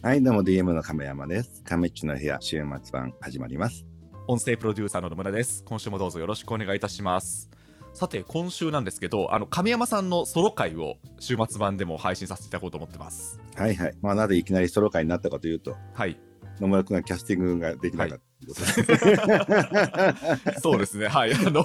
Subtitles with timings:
[0.00, 1.60] はい、どうも DM の亀山です。
[1.64, 3.84] 亀っちの部屋、週末版始まります。
[4.28, 5.64] 音声プロデューサーの野村です。
[5.64, 7.50] 今週もどうぞよろしくお願いいたします。
[7.94, 13.40] さて、今週なんですけど、あの亀山さんのソロ回を週末版でも配信させていただこうと思ってます。
[13.56, 13.94] はいはい。
[14.00, 16.16] まあ、なぜいきなりソロ会になったかというと、はい、
[16.60, 18.20] 野村君がキャスティングができなかっ。
[20.62, 21.64] そうですね、はい、あの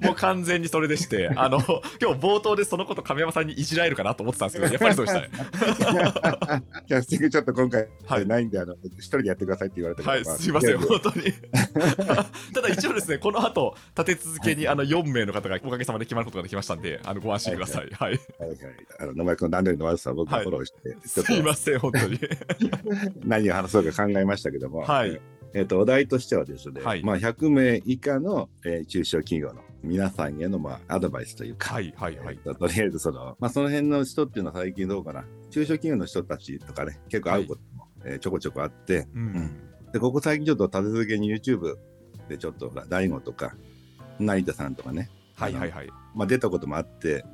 [0.00, 1.58] もう完全にそれでして、あの
[2.00, 5.28] 今日冒頭でそのこと亀山さんにいじられるかなと思ってたんですけど、やっぱりそうでしたね。
[6.88, 8.26] キャスティングちょっと今回はい。
[8.26, 11.32] ないんで、あの一人でやってくださいって言われてはい、まあすいません、本当に。
[12.54, 17.90] ただ一応ですね、この後立て続けにあの4名の方がおかげさまで決まることができましたんで、あのご安心ください。
[17.92, 18.48] はい、はい。
[18.48, 18.60] はい。
[18.98, 22.18] あの野村君の段取りの悪さを僕がフォローして、ちょっとすいません、本当に。
[23.24, 25.20] 何を話そうか考えましたけども、はい
[25.54, 27.02] えっとお題としてはですね、はい。
[27.02, 32.38] まあ、100名以下の、えー中小企業の皆さんへの、まあ、アドバイスというか、はい、はい、はい。
[32.44, 35.24] えっととりあえずその、まあ、その辺の人っていうのは最近どうかな？
[35.50, 39.60] 中小企業の人たちとかね結構会うことも、えーちょこちょこあってうん。
[39.92, 41.76] でここ最近ちょっと立て続けに YouTube
[42.28, 43.54] でちょっとほら大悟とか
[44.18, 45.88] 成田さんとかね、はい、はい、はい。
[46.14, 47.24] まあ、出たこともあって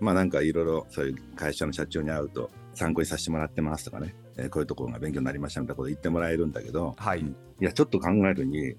[0.00, 8.74] まあなんかいろいろそういう会社の社長に会うと参考にさせてもらってますとかね、えーこういうところが勉強になりましたみたいなこと言ってもらえるんだけど、はいいやちょっと考えるにい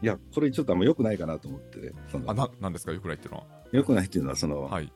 [0.00, 3.46] やこれちょっとあんま良くないかなと思ってそのあ、な、なんですか、よくないっていうのは？
[3.72, 4.92] 良くないっていうのはその、はい。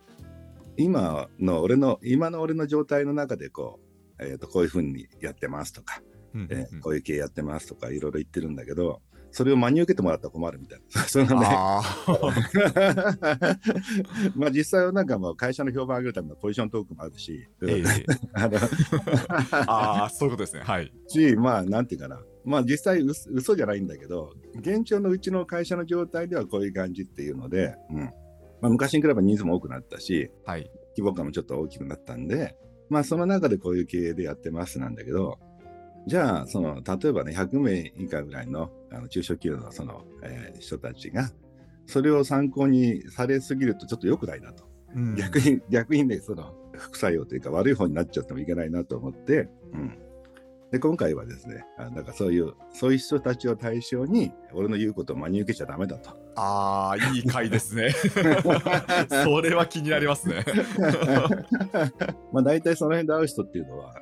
[0.77, 3.81] 今の俺の今の俺の状態の中でこ
[4.21, 6.01] う、えー、とこういうふうにやってますとか、
[6.35, 9.01] うんうんえーうんこういう系やってますとかいろいろ言ってるんだけど
[9.37, 11.03] それを真に受けてもらったら困るみたいな。
[11.05, 11.47] そのね。
[11.47, 11.83] あ
[14.35, 18.07] まあ実際はなんかもう会社の評判上げるためのポジショントークもあるし、ーええ。
[18.33, 18.57] あの
[19.51, 20.63] あー、そういうことですね。
[20.63, 20.91] はい。
[21.09, 22.19] しまあなんていうかな。
[22.47, 27.99] まあ実際う嘘じゃないんだけど現状のうちの会社の状態ではこういう感じっていうので、うん。
[27.99, 28.11] ま
[28.63, 30.71] あ、昔に比べば人数も多くなったしはい。
[30.97, 32.57] 規模感もちょっと大きくなったんで、
[32.89, 35.39] まあその中でこういう経営でやってますなんだけど、
[36.07, 41.31] じゃあ、その、例えばね、100名以下ぐらいのあの中小企業のその、えー人たちが、
[41.87, 44.65] それを参考にされすぎるとちょっと良くないなと。
[44.95, 49.99] うん逆に、逆にね、その、副作用というか悪い方になっちゃってもいけないなと思って、うん。
[50.73, 56.11] で、今回はですね、あなんかそういう、そういう人たちを対象に、俺の言うことを真に受けちゃダメだと。
[56.37, 57.91] ああ、いい回ですね。
[59.25, 60.45] それは気になりますね。
[62.33, 63.95] まあ大体その辺で会う人っていうのは、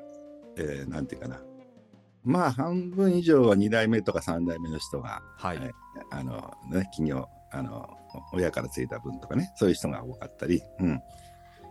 [0.56, 1.42] えーなんていうかな。
[2.24, 5.58] まあ半分以上は2代目とか3代目の人が、はい。
[5.58, 5.74] はい
[6.10, 7.88] あのね、企業、あの、
[8.32, 11.00] 親からついた分とかね、そういう人が多かったり、うん。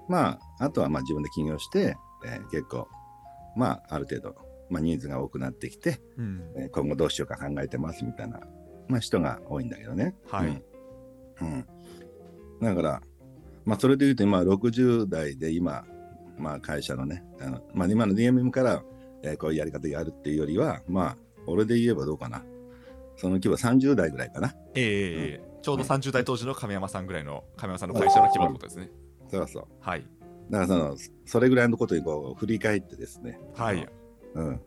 [0.07, 2.87] まあ、あとはまあ自分で起業して、えー結構、
[3.57, 4.35] まあある程度、
[4.69, 8.39] まあニーズが多くなってきて、うんえー今後どうしようか考えてますみたいな、
[8.87, 10.15] まあ人が多いんだけどね。
[10.29, 10.63] はい
[11.41, 11.47] うん。
[11.47, 11.65] うん
[12.61, 13.01] だから、
[13.65, 15.83] まあそれで言うと今60代で今、
[16.37, 18.83] まあ会社のね、あのまあ今の DMM から、
[19.23, 21.17] えーこういうやり方やるっていうよりは、まあ
[21.47, 22.43] 俺で言えばどうかな。
[23.15, 24.55] その規模30代ぐらいかな。
[24.75, 28.91] ええちょうど30代当時の亀山さんぐらいの亀山さんの会社の規模ってことですね。
[29.29, 29.65] そうそう。
[29.79, 30.05] はい。
[30.49, 33.39] だからその、それぐらいのことにこう振り返ってですね。
[33.55, 33.87] はい。
[34.33, 34.53] うん。
[34.55, 34.59] あ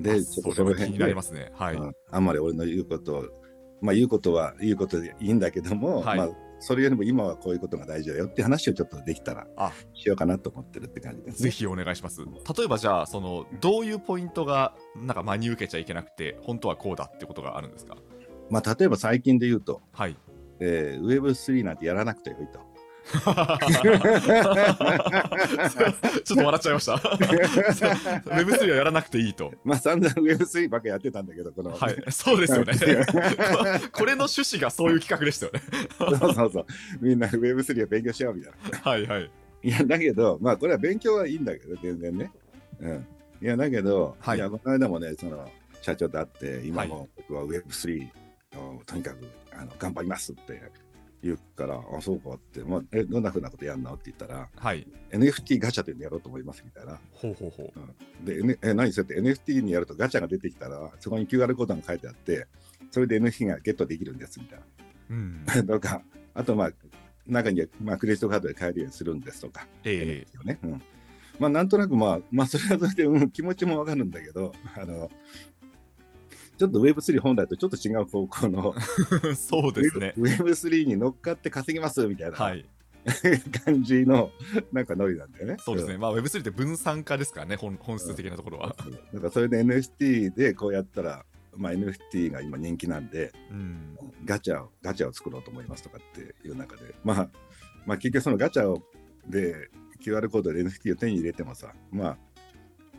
[0.00, 1.50] で、ちょっとその辺でになりますね。
[1.54, 1.76] はい。
[1.76, 3.24] うんあんまり俺の言うことを、
[3.80, 6.28] まあ言うことは言うことでいいんだけども、はいまあ
[6.62, 11.50] それよりも今はこういうことが大事だよって話をちょっとできたらあしようかなと思ってるって感じです、ね。
[11.50, 12.22] ぜひお願いします。
[12.56, 17.96] 例えばじゃあ、その、どういうポイントが、なんか真に受けちゃいけなくて、本当はこうだってことがあるんですか？
[18.48, 20.16] まあ例えば最近で言うと、はい。
[20.60, 22.60] えー、Web3 なんてやらなくてよいと。
[26.24, 26.94] ちょっと笑っちゃいました。
[28.30, 29.52] Web3 はやらなくていいと。
[29.64, 32.74] まあ散々 Web3 ばっかやってたんだけど、この、はい、そうですよね。
[32.74, 32.82] こ
[34.00, 35.60] これの趣旨がそういう企画でしたよね。
[35.98, 36.66] そうそうそう。
[37.00, 38.78] みんな Web3 を勉強しようみたいな。
[38.90, 39.30] はいはい。
[39.64, 42.30] いや、だけど、まあこれは勉強はいいんだけど、全然ね。
[42.80, 43.06] うん。
[43.42, 48.08] いや、だけど、はいいや、この間もね、その、社長と会って、今も僕は Web3
[48.56, 50.60] をとにかくあの頑張りますって
[51.22, 53.94] 言うから、あ、そうかって、まあ、え、どんなふうなことやんの？
[53.94, 54.86] って言ったら、はい。
[55.10, 56.98] NFT ガチャでやろうと思いますみたいな。
[57.12, 58.26] ほうほうほう。
[58.26, 62.46] で、N、え何それって NFT にやるとガチャが出てきたら、そこに QR コードが書いてあって、
[62.90, 64.60] それで NFT がゲットできるんですみたい
[65.10, 65.44] うん。
[65.44, 65.62] な。
[65.64, 66.02] とか、
[66.34, 66.70] あと、まあ、
[67.26, 69.66] 中には、まあ、クレジットカードで買えるようにするんですとか。
[69.84, 70.58] えよね。
[70.62, 70.82] うん。
[71.38, 75.10] まあ、なんとなく、まあ、まあ、それはそれで、うん、気持ちもわかるんだけど、あの、
[76.62, 78.72] ちょっと Web3 本来とちょっと違う方向の、
[79.28, 80.14] えそうですね。
[80.16, 82.64] Web3 に乗っかって稼ぎますみたいな、はい。
[83.64, 84.30] 感じの、
[84.72, 85.56] なんかノリなんだよね。
[85.58, 85.98] そうですね。
[85.98, 88.76] まあ Web3 って分散化ですからね、本本質的なところは。
[88.86, 88.92] うん。
[88.92, 91.24] だからそれで NFT でこうやったら、
[91.56, 93.98] まあ、NFT が今人気なんで、うん。
[94.24, 97.30] ガチャを、ガチャを作ろうと思いますとかっていう中で、まあ、
[97.86, 98.84] まあ結局そのガチャを
[99.26, 99.68] で
[100.00, 102.18] QR コードで NFT を手に入れてもさ、まあ、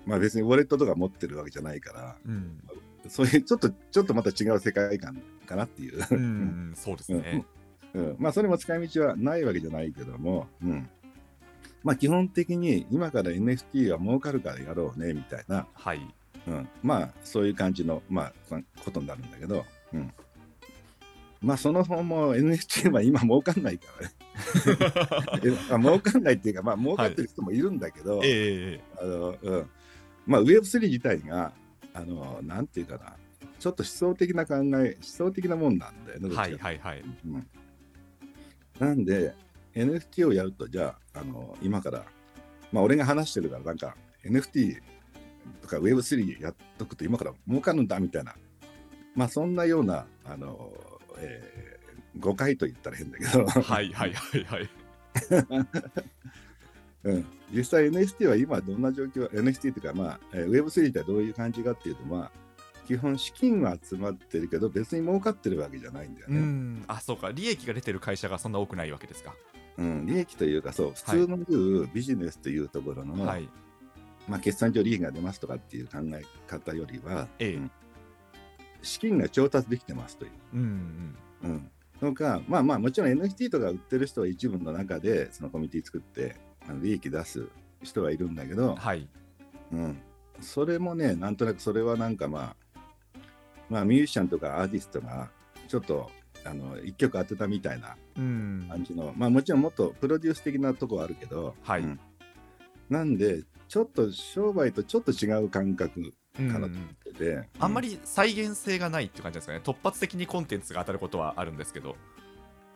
[0.06, 2.60] まあ別にウォレットとか持ってるわけじゃないから、うん、
[3.08, 6.06] そういうちょっと、ちょっとまた違う世界観かなっていう。
[6.12, 7.46] うん、そうですね。
[7.94, 10.90] うん、まあそれも使い道はないわけじゃないけども、うん、
[11.84, 16.02] まあ基本的に今から NFT は儲かるからやろうねみたいな、はい。
[16.48, 19.64] うん、まあそういう感じの、まあ、こことになるんだけど、
[19.94, 20.12] うん、
[21.42, 24.14] まあその方も NFT は今儲かんないからね。
[25.44, 29.70] え まあ儲かんないっていうかまあ儲かってる人もいるんだけど、ええあのうん、
[30.26, 31.54] まあ Web3 自体が
[31.94, 33.16] あのなんていうかな。
[33.60, 37.04] ちょっと思想的な考え思想的なもんなんだよねはいはいはい。
[37.26, 37.48] うん。
[38.80, 39.34] なんで
[39.74, 42.04] NFT をやるとじゃああの今から
[42.72, 43.96] まあ俺が話してるからなんか
[44.26, 44.82] NFT
[45.62, 48.36] とか Web3 やっとくと今から儲かるんだみたいな。
[49.16, 50.72] まあそんなようなあの、
[51.20, 51.74] えー
[52.20, 54.70] 誤解と言ったら変だけど、はいはいはいはい。
[57.04, 62.32] うん、実際 NFT は今どんな状況？NFT というか、まあえー Web3 ってどういう感じかっていうとまあ
[62.88, 66.40] 基本資金は集まってるけど別に儲かってるわけじゃないんだようね。
[66.40, 69.34] ん、あ、そうか、利益が出てる会社がそんな多くないわけですか。
[69.78, 73.50] うん、利益というかそう普通の言うビジネスというところの、はい。
[74.28, 77.72] まあ、決算上利益が出ますとかっていう考え方よりは、ええうん
[78.84, 80.32] 資金が調達できてますという。
[80.56, 81.52] うんうん。
[81.52, 81.72] うん、
[82.02, 86.36] とか、まあまあもちろん NFT とか売ってる人は一部の中でそのコミュニティ作って
[86.68, 87.48] あの利益出す
[87.82, 89.08] 人はいるんだけど、はい。
[89.72, 90.02] うん、
[90.40, 92.80] それもねなんとなくそれはなんかまあ
[93.70, 95.30] まあミュージシャンとかアーティストが
[95.68, 96.10] ちょっと
[96.46, 98.66] あの一曲当てたみたいなうん。
[98.70, 102.00] 感じの、まあもちろんもっとプロデュース的なとこはあるけど、はいうん
[102.90, 106.74] なんでちょっと商売とちょっと違う感覚うんかなと
[107.18, 109.62] で、あんまり再現性がないって感じですかね。
[109.64, 111.96] 突発的にコンテンツが当たることはあるんですけど。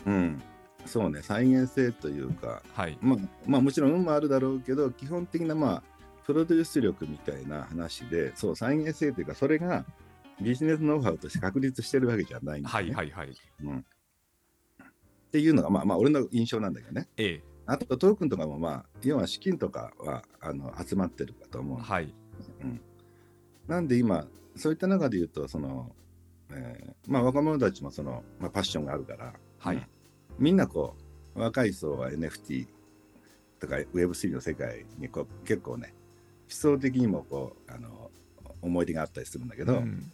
[0.06, 0.42] うん、
[0.88, 2.98] そうね再現性というか、はい。
[3.02, 5.84] まあ、まあもちろん運もあるだろうけど基本的なまあ
[6.26, 9.86] プロデュース力みたいな話でそう再現性というかそれが
[10.42, 13.34] ビジネスノウハウとして確立してるわけじゃないんだよはね、いはいはい。
[13.64, 13.78] うん。
[13.80, 13.84] っ
[15.32, 21.82] ていうのがまあまあ俺の印象なんだけどねえあとトークンとかもまあ要は資金とかはあの集まってるかと思うえ。
[21.84, 22.14] はい。
[23.68, 24.26] なんで今
[24.56, 25.92] そういった中で言うとその、
[26.52, 29.86] えーまあ、若者たちもその、まあ、パッションがあるから、はいうん
[30.40, 30.96] みんなこ
[31.36, 32.68] う若い層は NFT
[33.60, 35.94] とか Web3 の世界にこう結構ね
[36.50, 38.12] 思想的にもこうあの
[38.62, 40.12] 思い出があったりするんだけど、うん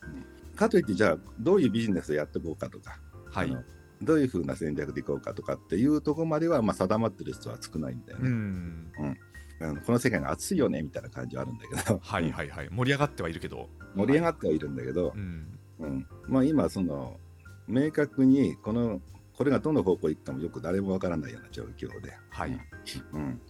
[0.56, 3.00] かといってじゃあどういうビジネスをやっていこうかとか、
[3.32, 3.58] はい。
[4.02, 8.92] どういうふうな戦略でいこうかとかっていうところまでは、まあ、定まってる人は少ないんだようね、ん。
[9.62, 12.70] あのこの世界が熱いよねみたいな感じはあるんだけど、はいはいはい。
[12.70, 13.70] 盛り上がってはいるけど。
[13.96, 15.60] 盛り上がってはいるんだけど、うん。
[15.80, 17.18] うん、まあ今その
[17.68, 19.02] 明確にこの
[19.38, 22.14] これがどの方向行くかもよく誰もわからないような状況で。
[22.30, 22.60] はい。
[23.14, 23.42] うん。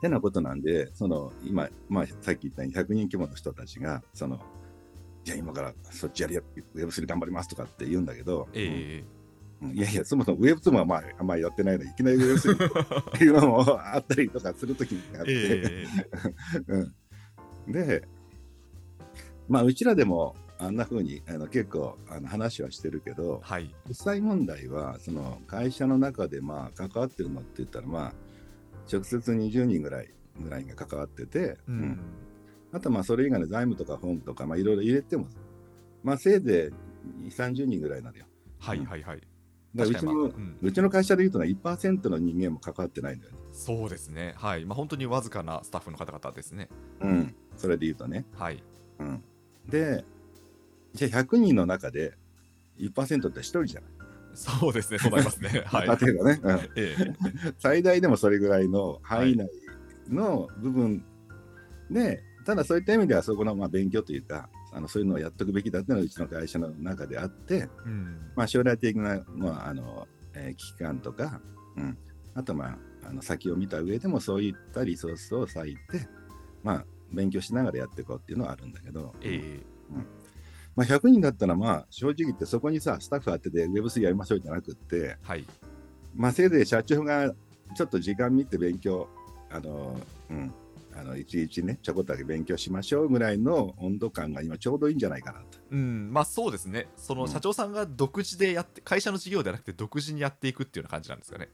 [0.00, 4.38] てなことなんでその今、まあ、さっき言ったように100人規模の人たちがその
[5.24, 6.42] じゃあ今からそっちやりや
[6.74, 9.04] Web3 頑張りますとかって言うんだけど、ええ。
[9.10, 9.16] うん
[9.72, 15.86] いやいやそもそも Web2 もまああんまりやってないのにいきなり Web3 っていうのもあったりとかするときがあって、え
[17.66, 18.06] うん、で、
[19.48, 23.74] まあ、うちらでもあんな風にあの結構あの話はしてるけど、はい。
[23.88, 28.12] 実際問題はその会社の中でまあ関わってるのって言ったら、まあ、
[28.90, 30.10] 直接20人ぐらい
[30.40, 32.00] ぐらいが関わってて、ううんん。
[32.72, 35.26] あとまあそれ以外の財務とか本とかまあいろいろ入れても、
[36.02, 36.70] まあ、せいぜ
[37.22, 38.24] い2、30人ぐらいなのよ。
[38.58, 39.20] はいはいはい。
[39.74, 43.38] だからうちのうんうちの会社でいうとね、1%の人間も関わってないんだよね。
[43.52, 44.34] そうですね。
[44.36, 44.64] はい。
[44.64, 46.68] まあ本当にわずかなスタッフの方々ですね。
[47.00, 48.24] うん、それで言うとね。
[48.34, 48.62] はい。
[48.98, 49.22] うん、
[49.68, 50.04] で、
[50.94, 52.16] じゃあ100人の中で
[52.78, 53.90] 1%って1人じゃない？
[54.34, 54.98] そうですね。
[54.98, 55.62] そうなりますね。
[55.66, 55.88] はい。
[56.04, 57.14] 例えばね、うんええ。
[57.58, 59.48] 最大でもそれぐらいの範囲内
[60.08, 61.04] の部分
[61.90, 68.30] で、ただそういった意味ではそこのまあ勉強というか、あのそういうのをやっておくべきだっていうのがうちの会社の中であって、うん。
[68.36, 71.40] まあ、将来的な、まああのえー危機感とか、
[71.76, 71.96] うん、
[72.34, 72.78] あと、まあ、
[73.08, 76.06] あの先を見た上でもそういったリソースを割いて、
[76.62, 79.66] まあ、勉強しながらやっていこうっていうのはあるんだけど、ええ。
[80.76, 85.44] まあ、100人だったら、まあ、正直言ってそこにさ、スタッフ当てて Web3 やりましょうじゃなくって、はい。
[86.14, 87.32] まあ、せいぜい社長が
[87.74, 89.08] ちょっと時間見て勉強、
[89.50, 89.98] あの、
[90.30, 90.52] うん、
[90.94, 95.58] あの、いちいちね、ちょこっとだけ勉強しましょうぐらいの温度感が今ちょうどいいんじゃないかなと。
[95.70, 96.12] うん。
[96.12, 96.88] まあそうですね。
[96.96, 101.48] そのうん社長さんが独自でやって、会社の事業ではなくて独自にやっていくっていうような感じなんですかね。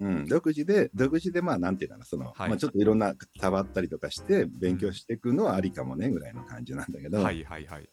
[0.00, 7.90] うん、独自で、独自で、まあ、なんていうかな、その、はいまあ、ちょっといろんな、たわったりとかして、勉強していくのはありかもね、ぐらいの感じなんだけど、はいはいはい。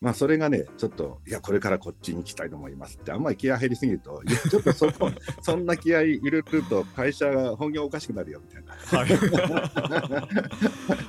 [0.00, 5.10] まあそれがね、ちょっと、いや、これからこっちに行きたいと思いますって、あんまり気合入りすぎると、いやちょっとそこ、
[5.42, 8.98] そんな気合入れると、会社が本業おかしくなるよみたいな。
[8.98, 10.28] はい、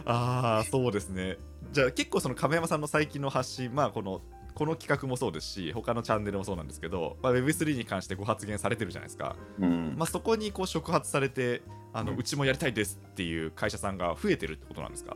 [0.06, 1.38] ああそうですね。
[1.72, 4.22] じゃあ結構その亀山さんの最近の発信まあこの
[4.56, 9.96] この企画もそうですし他のチャンネルもそうなんですけど、まあ、Web3 に関してご発言されてるじゃないですか、うん。
[9.98, 11.62] まあ、そこにこう触発されて
[11.94, 15.16] あの、ううんちもやりたいですっていう会社さんが増えてるってことなんですか？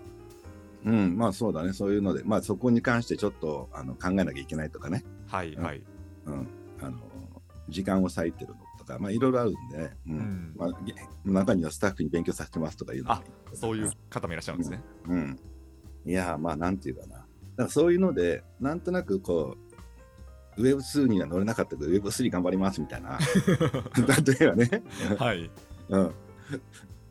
[0.85, 5.33] うん、まあそうだね、そういうので、まあそこに関してちょっとあの考えなきゃいけないとかね、うん。
[5.33, 5.55] はい。
[5.55, 5.81] はい、
[6.25, 6.47] うん、
[6.81, 6.97] あの
[7.69, 10.13] 時間を割いてるのとか、まあいろいろあるんでね、うん。
[10.13, 10.53] うん。
[10.55, 10.93] まあ、げ
[11.25, 13.23] 中にはスタッフに勉強させてますとかいうのもあ
[13.53, 15.39] そういう方もいらっしゃるんですね、うん。
[16.05, 17.15] いや、まあ、なんていうかな。
[17.15, 19.57] だからそういうので、なんとなくこ
[20.57, 23.17] う、Web2 には乗れなかったけど、Web3 頑張りますみたいな。
[24.37, 24.83] 例えばね。
[25.17, 25.49] はい。
[25.89, 26.07] うん。
[26.07, 26.11] っ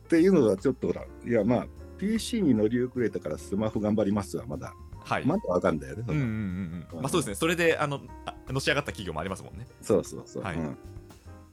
[0.07, 1.67] ていうのはちょっとほら、いや、まあ、
[2.03, 4.73] PC に乗り遅れたからスマホ頑張りますはまだ、
[5.05, 6.03] はい、まだわかんだよね。
[6.07, 7.01] うんうんうんうん。
[7.01, 7.35] まあそうですね。
[7.35, 9.65] それであのあのし上がった企業もありますもんね。
[9.81, 10.43] そうそうそう。
[10.43, 10.57] はい。
[10.57, 10.77] うん。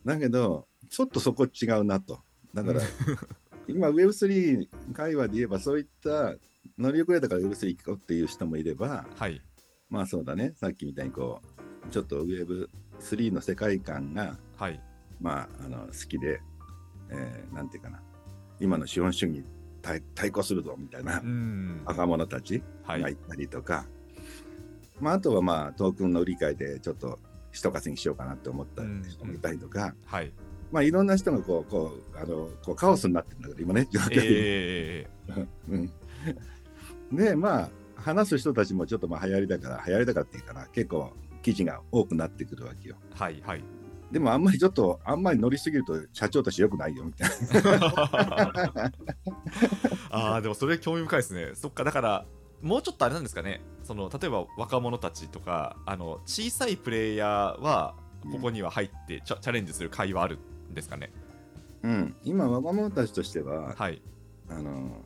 [0.04, 2.20] だけど、ちょっとそこ違うなと。
[2.52, 2.80] だから、
[3.68, 6.34] 今 Web3 会話で言えば、そういった
[6.78, 9.40] 乗り遅れたから Web3 行こうっていう人もいれば、はい。
[9.88, 11.42] まあそうだね、さっきみたいにこ
[11.86, 14.80] う、ちょっと Web3 の世界観が、はい。
[15.20, 16.40] まあ、あの好きで、
[17.10, 18.00] えーなんていうかな、
[18.58, 19.44] 今の資本主義に
[19.82, 21.82] 対対抗するぞみたいなうん。
[21.84, 23.02] 若者たちはい。
[23.02, 23.86] がいたりとか、
[25.00, 27.18] まあ、あとはまあ、トークンの理解でちょっと
[27.52, 30.32] 一稼ぎしようかなって思った人もいたりとか、はい。
[30.70, 35.10] まあいろんな人がこう、こう、あの、こうカオスになってるんだけど、今ね、状況的にえ
[35.68, 35.90] うん。
[37.12, 42.96] で、まあ、話す人たちもちょっとまあ流行りだから、流行りだからっていうかな、結構記事が多くなってくるわけよ。
[43.14, 43.64] ー、はいはい
[44.10, 47.30] でもあんまりちょっと、あんまり乗りすぎると社長として良くないよみたい
[47.62, 48.92] な。
[50.10, 51.50] ああでもそれ興味深いですね。
[51.54, 52.26] そっかだから
[52.60, 53.60] もうちょっとあれなんですかね。
[53.84, 57.94] その例えば若者たちとかあの小さいプレイヤーは
[58.32, 60.38] ここには入ってチャ,、チャレンジする会はある
[60.70, 61.12] んですかね。
[61.82, 64.02] うん、今、若者たちとしては、はい。
[64.48, 65.02] あの、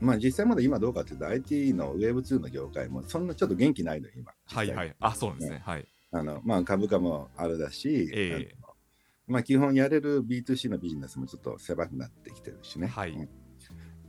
[0.00, 4.32] まあ実際まだ今どうかっていうと、IT の Web2 の業界もそんなちょっと元気ないのよ、今。
[4.46, 4.88] はいはい。
[4.88, 8.34] いあそうなんですね、はいあのまあ、株価もあれだし、ええ。
[8.34, 8.74] あの
[9.26, 12.86] まあ、基本やれる B2C のビジネスもちょっと狭くなってきてるしね。
[12.86, 13.10] はい。
[13.10, 13.28] うん。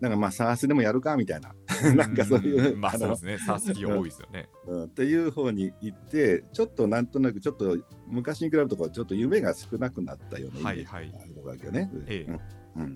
[0.01, 1.55] だからまあ SARS でもやるかみたいな、
[1.95, 2.79] なんかそういう、ん。
[2.79, 3.37] まあそうですね。
[3.39, 4.49] サース企業多いですよね。
[4.67, 7.75] うん、っていう方に行って、ちょっとなんとなく、ちょっと
[8.07, 11.89] 昔に比べるとこう、ちょっと夢が少なくなったようなイメージがあるわけよね。
[12.07, 12.31] ええ
[12.77, 12.83] うん。
[12.83, 12.95] うん。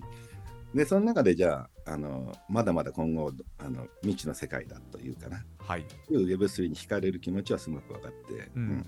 [0.74, 8.86] で、その中でじゃあ、あのまだまだ今後あの、未知の世界だというかな、はい、Web3 に惹かれる気持ちはすごく分かって、うん。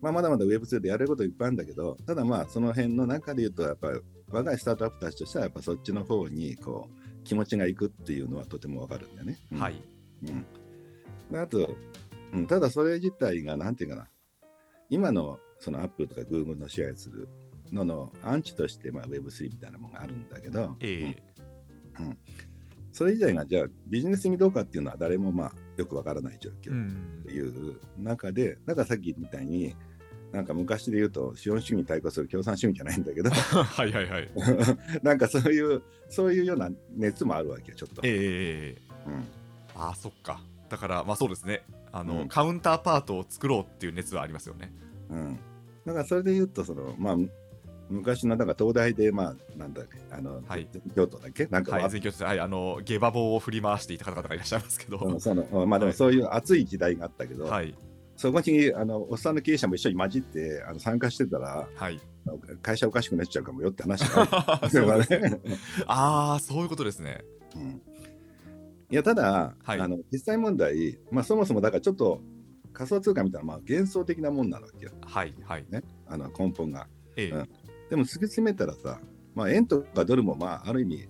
[0.00, 4.00] まあ、まだまだ Web2 でやれることいっぱいあるんだけど、ただまあ、その辺の中で言うと、やっぱり
[4.30, 9.38] 若いスタートアップたちとしては、やっぱそっちの方にこう気持ちがいくっていうのはとても分かるんだよね。
[9.52, 9.58] うん。
[9.58, 9.82] はい。
[10.22, 10.46] うん。
[11.30, 11.76] であと、
[12.32, 14.08] うん、ただそれ自体が、なんていうかな、
[14.88, 17.28] 今のそのアップルとかグーグルの支配する
[17.72, 22.02] ののアンチとして、まあ、Web3 みたいなものがあるんだけど、ええ。
[22.02, 22.18] うん。
[22.92, 27.22] それ自体がじゃあビジネスにどうかっていうのは誰もまあよくわからない状況うん。
[27.24, 29.76] という中で、だからさっきみたいに、
[30.32, 34.30] なんか昔で言うと資本主義に対抗する共産主義じゃないんだけど、 はいはいはい。
[35.02, 38.02] なんかそういう、そういうような熱もあるわけよ、ちょっと。
[38.04, 39.10] ええええええ。
[39.10, 39.24] うん。
[39.80, 40.42] ああそっか。
[40.68, 41.62] だからまあそうですね。
[41.92, 42.28] あの、うん。
[42.28, 44.72] カウンターパートを作ろうっていう熱はありますよね。
[45.10, 45.38] うん、
[45.84, 47.16] だからそれで言うとその、まあ、
[47.88, 50.68] 昔のだから東大で、まあ、なんだっけ、あの、はい。
[50.94, 51.46] 京都だっけ？
[51.46, 57.74] なんか、はい、全教室はい、あの下馬棒を振り回していた方々がいらっしゃいますけど、 うんそのまあでもそういう熱い時代があったけど、はい、
[58.16, 62.00] そこにあのおっさんの経営者も一緒に混じってあの参加してたら、はい、
[62.62, 64.60] 会社おかしくなっちゃうかもよって話があ
[65.20, 65.40] ね。
[65.86, 67.24] ああ、そういうことですね。
[67.54, 67.82] うん。
[68.90, 69.80] いやただ、はい。
[69.80, 72.20] あの実際問題、まあ、そもそもだからちょっと
[72.72, 76.88] 仮想通貨みたいな、まあ、幻想的なもんなわけよ、はい、はい、ね、あの根本が。
[77.16, 77.30] ええ。
[77.30, 77.48] うん
[77.90, 79.00] でも突き詰めたらさ、
[79.34, 81.08] まあ、円とかドルも、まあ、ある意味、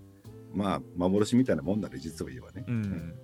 [0.55, 2.65] まあ、幻みたいなもんなの、実を言えばね。
[2.67, 3.15] うん、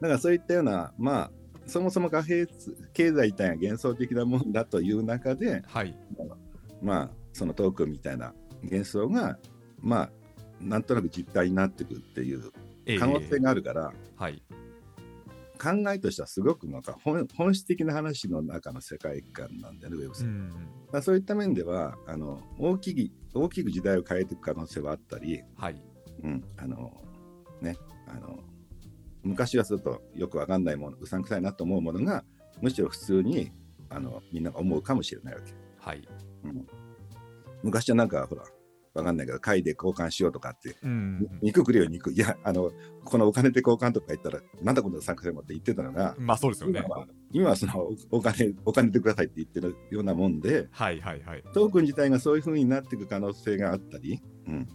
[0.00, 1.30] だからそういったような、まあ、
[1.66, 2.46] そもそも貨幣
[2.92, 5.96] 経済自体が幻想的なもんだという中で、はい、
[6.82, 9.38] まあ、そのトークンみたいな幻想が、
[9.80, 10.10] まあ、
[10.60, 12.52] なんとなく実態になってくるっていう
[12.86, 12.98] ええ。
[12.98, 14.42] 可能性があるから、はい、
[15.62, 20.24] 考えとしてはすごくなんか本本質的な話の中の世界観なんだよね、ウェブス。
[20.24, 20.48] うん、
[20.92, 25.80] まあそういった面ではあの大きい大きく時代を変えていく可能性はあったり、はい、
[26.24, 26.92] うんあの
[27.60, 27.76] ね、
[28.08, 28.40] あの
[29.22, 32.24] 昔はするとよくわかんないものうさんくさいなと思うものが
[32.60, 33.52] むしろ普通に
[33.88, 35.54] あのみんなが思うかもしれないわけ。
[35.78, 36.02] はい、
[36.44, 36.66] うん、
[37.62, 38.42] 昔はなんかほら
[38.94, 42.12] わかんないけど、貝で交換しようとかって、うん肉くれよ、肉。
[42.12, 42.70] いや、あの、
[43.04, 46.82] このお金で交換とか言ったら、なんだこの作戦もって言ってたのが、まあそうですよね。
[46.84, 51.42] 今は今はそのおお金、お金でくださいって言ってるようなもんで、はいはいはい。
[51.54, 54.68] トークン自体がそういう風になっていく可能性があったり、うん、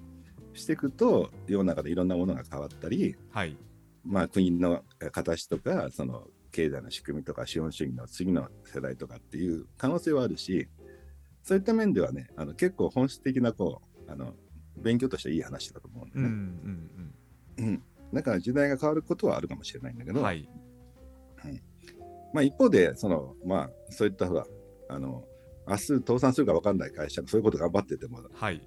[0.53, 3.55] していくと、世の中でいろんなものが変わったり、はい。
[4.03, 10.67] まあ、国のえ形とか、その経済の仕組みとか、資本主義の次の世代とかっていう可能性はあるし、
[11.43, 14.33] そういった面ではね、あの結構本質的なこうあの
[14.77, 16.25] 勉強としてはいい話だと思うんでうん
[17.57, 17.69] うね、ん。
[17.69, 17.83] うん。
[18.13, 20.47] だから時代が変わることはあるかもしれないんだけど、うんはい。
[22.33, 24.45] まあ、一方で、そのまあ、そういったほら、
[24.89, 25.23] あの
[25.67, 28.61] 明日倒産するか分かんない会社がそういうこと頑張ってても、はい。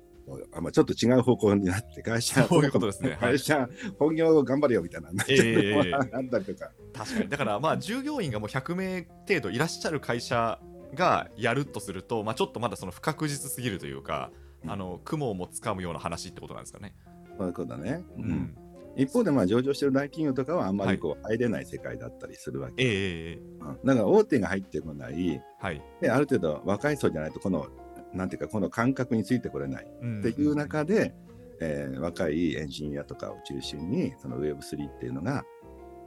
[0.53, 3.11] あまあ、ちょっと違う方向になって、会社、そういうことですね。
[3.11, 3.19] はい。
[3.19, 3.69] 会社、
[3.99, 6.71] 本業頑張れよみたいな、なっちゃうのもあったりとか。
[6.93, 7.29] 確かに。
[7.29, 10.61] だからまあ従業員がもう100名程度いらっしゃる会社
[10.95, 16.95] がやるとすると、まあ、ちょっとまだその不確実すぎるというか、うんあの雲もつかむような話ってことなんですかね。
[17.39, 18.05] そういうことだね。
[18.17, 18.57] ううんん
[18.97, 22.83] 一方で、まあ、上場してる大企業とかはあんまりこう入れない世界だったりするわけ。
[22.83, 25.83] ええええうんだから大手が入ってこない、はい。
[26.01, 27.69] である程度若い層じゃないと、この、
[28.13, 29.89] なんていうか、この感覚についてこれないっ
[30.19, 31.15] っていう中で、
[31.61, 35.45] えー若いエンジニアとかを中心に、その Web3 っていうのが、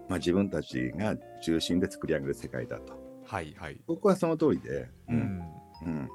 [0.10, 2.94] まあ、自分たちが中心で作り上げる世界だと。
[3.26, 3.80] はいはい。
[3.88, 5.42] 僕はその通りで、うん。
[5.86, 6.10] うん、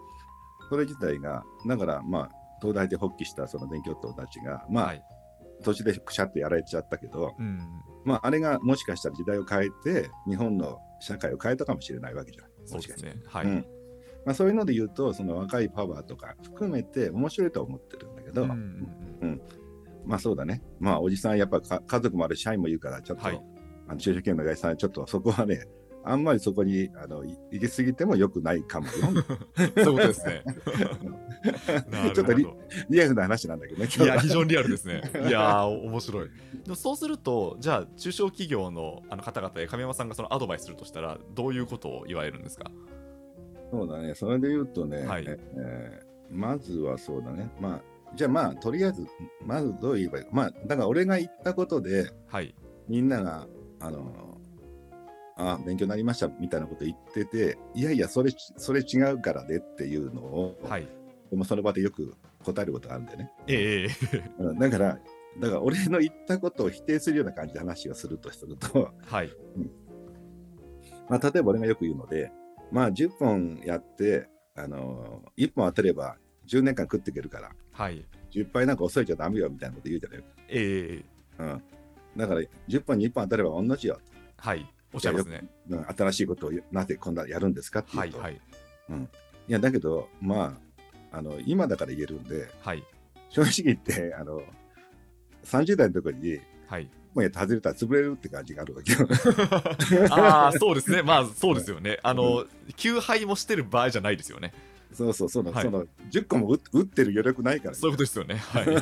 [0.68, 5.02] それ自体が、だから、まあ、東大で発起したその勉強党たちが、まあ、はい。
[5.64, 7.58] 途中でくしゃってやられちゃったけど、うん。
[8.04, 12.46] まあ、あれがもしかしたら時代を変えて、日本の社会を変えたかもしれないわけじゃん。
[12.64, 13.16] そうですね。
[13.26, 13.46] はい。
[13.46, 13.66] うん
[14.24, 18.58] まあ、そういうので言うと、その若いパワーとか含めて面白いとは思ってるんだけど、うんうん
[19.22, 19.42] うん
[20.04, 23.40] まあそうだね、まあおじさん、やっぱか家族もあるし社員もいるから、ちょっと、はい
[23.88, 25.64] あの中小企業の会社さん、ちょっとそこはね、
[26.04, 28.92] あんまりそこにあのい行き過ぎてもよくないかもよ。
[29.84, 30.42] そうですね。
[32.14, 32.46] ちょっとリ
[32.90, 35.02] リアルな話なんだけどね、いや、非常にリアルですね。
[35.28, 36.28] いやー、面白い。
[36.64, 42.70] でもそうすると、じゃあ、中小企業のあの方々へ亀山さんがそのアドバイスするとしたら、どういうことを言われるんですか？
[43.70, 47.82] そうだね、それで言うとね、はいえーまずはそうだね、まあ、
[48.14, 49.06] じゃあまあ、とりあえず、
[49.46, 52.54] まずどう言えばいいか、まあ、だから俺が言ったことで、はい。
[52.86, 53.46] みんなが、
[53.80, 54.37] あの、
[55.38, 60.88] あ勉強になりましたみたいなこと言ってて、いやいや、それ、それ違うからねっていうのを、はい。
[61.30, 63.30] でもその場でよく答えることがあるんでね。
[63.46, 63.88] ええ
[64.40, 64.98] うんだから、
[65.38, 69.30] だから俺の言ったことを否定するような感じで話をするとすると、はい。
[71.08, 72.32] まあ、例えば俺がよく言うので、
[72.72, 76.16] まあ、10本やって、あの1本当てれば
[76.48, 78.04] 10年間食っていけるから、はい。
[78.32, 80.24] 10杯なんか遅いちゃダメよみたいなこと言うじゃない。
[80.48, 81.04] ええ
[81.38, 81.62] うん、
[82.16, 84.00] だから、10本に1本当たれば同じよ。
[84.36, 84.68] はい。
[84.92, 85.44] おっしゃいますね。
[85.70, 88.40] うん新しいことをなぜ今度はやるんですかっていうと、はい
[88.88, 89.00] はい。
[89.48, 90.58] いや、だけど、ま
[91.12, 92.84] あ、あの今だから言えるんで、はい。
[93.30, 94.42] 正直言って、あの
[95.44, 96.84] 30代のところに、はい。
[97.14, 99.08] もうやって外れたら潰れるって感じがあるわけよ。
[100.12, 101.02] ああ、そうですね。
[101.02, 101.98] まあ、そうですよね。
[102.02, 102.44] あの、
[102.76, 104.52] 休杯もしてる場合じゃないですよね。
[104.92, 108.36] そうそう、その、はいその10個も打打ってる余力ないから、そういうことですよね。
[108.36, 108.66] はい。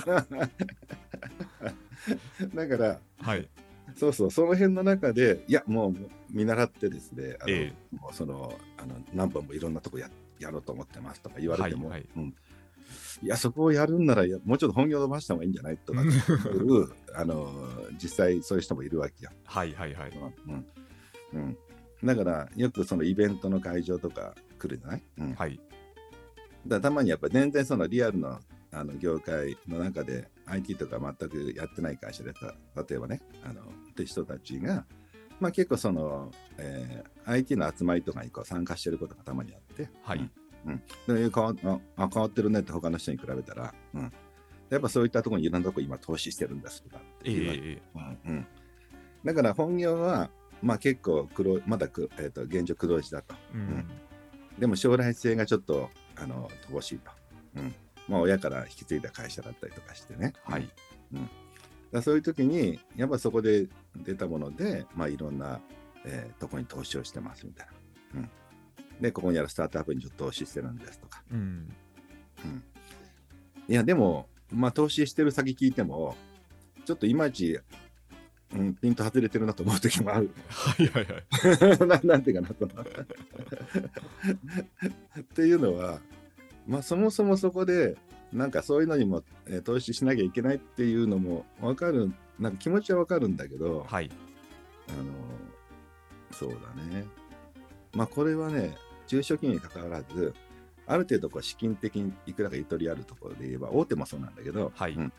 [2.55, 3.49] だから、はい。
[3.96, 5.94] そうそう、その辺の中で、いや、もう
[6.30, 12.09] 見習ってですね、あのえもうそのあの何本もいろんなとこややろうと思ってますとか言われても、はいはい。
[12.16, 12.35] うん、
[13.22, 16.12] いや、そこをやるんなら、もうちょっと本業伸ばした方がいいんじゃないとかいう
[17.14, 17.50] あの、
[18.00, 19.30] 実際そういう人もいるわけよ。
[19.44, 20.12] はいはいはい。
[20.46, 20.66] うん
[21.32, 21.56] うん、
[22.04, 25.59] だから、よくそのイベントの会場とか来るじゃない、うん、はい。
[26.68, 28.38] らたまにやっぱ全然そのリアルの
[28.72, 32.52] あの業界の中で IT とか全くやってない会社でさ
[32.88, 33.62] 例えばねあの
[34.02, 34.85] って人たちが、
[35.40, 40.30] まあ、結構その、えー IT の集まりとかにこう参加してることがたまにあって、はい。
[40.64, 41.54] うん、で変わ
[41.96, 44.12] ああ変わってるねって他の人に比べたら、うん、
[44.70, 47.82] やっぱそういったところにいろんなところ今投資してるんですとかってえいうえ
[48.26, 48.46] うんうん、
[49.24, 50.30] だから本業は、
[50.62, 53.35] まあ、結構黒まだく、えー、と現状黒字だと。
[53.54, 53.88] うん。
[54.59, 57.11] でも将来性がちょっとあの乏しいと。
[57.56, 57.74] うん
[58.09, 60.32] まあ、親から引き継いだ会社だったりとかしてね。
[60.44, 60.62] はい。
[60.62, 61.26] だか
[61.92, 65.61] らそういう時に、やっぱそこで出たもので、まあ、いろんな、
[66.05, 67.66] えーとこに投資をしてますみたい
[68.14, 68.20] な。
[68.20, 68.31] うん、
[69.01, 71.22] で、ここにあるスタートアップにちょっと投資してるんですとか。
[71.33, 71.72] うん。
[72.44, 72.62] うん、
[73.68, 76.16] いや、でも、まあ、投資してる先聞いても、
[76.85, 77.59] ちょっといまいち、
[78.55, 80.31] うん、ピンと外れてるなと思う時もある。
[80.49, 81.25] はいはいはい。
[81.87, 82.70] ななんていうかなその
[85.20, 86.01] っていうのは、
[86.66, 87.96] まあ、そもそもそこで
[88.33, 94.11] なんかそういうのにも、えー投資しなきゃいけないっていうのも分かるなんか気持ちは分かるんだけど、はい。
[94.89, 95.05] あの
[96.31, 97.07] そうだね。
[97.95, 100.35] まあこれはね中小企業に関わらず
[100.87, 104.93] ある程度こう資金的にいくらかゆとりあるところで言えば、大手もそうなんだけど、はい。
[104.93, 105.12] うん。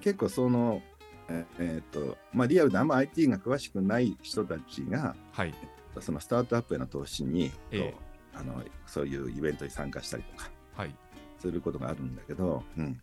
[0.00, 0.82] 結構その、
[1.28, 5.54] ええーっとまあ、リアルであんま IT が詳しくない人たちが、はい。
[6.00, 7.92] そのスタートアップへの投資に、ええ。
[7.92, 7.98] こ
[8.34, 10.50] うあのそういうイベントに参加したりとか。
[10.76, 10.94] はい
[11.38, 13.00] することがあるんだけど、うん、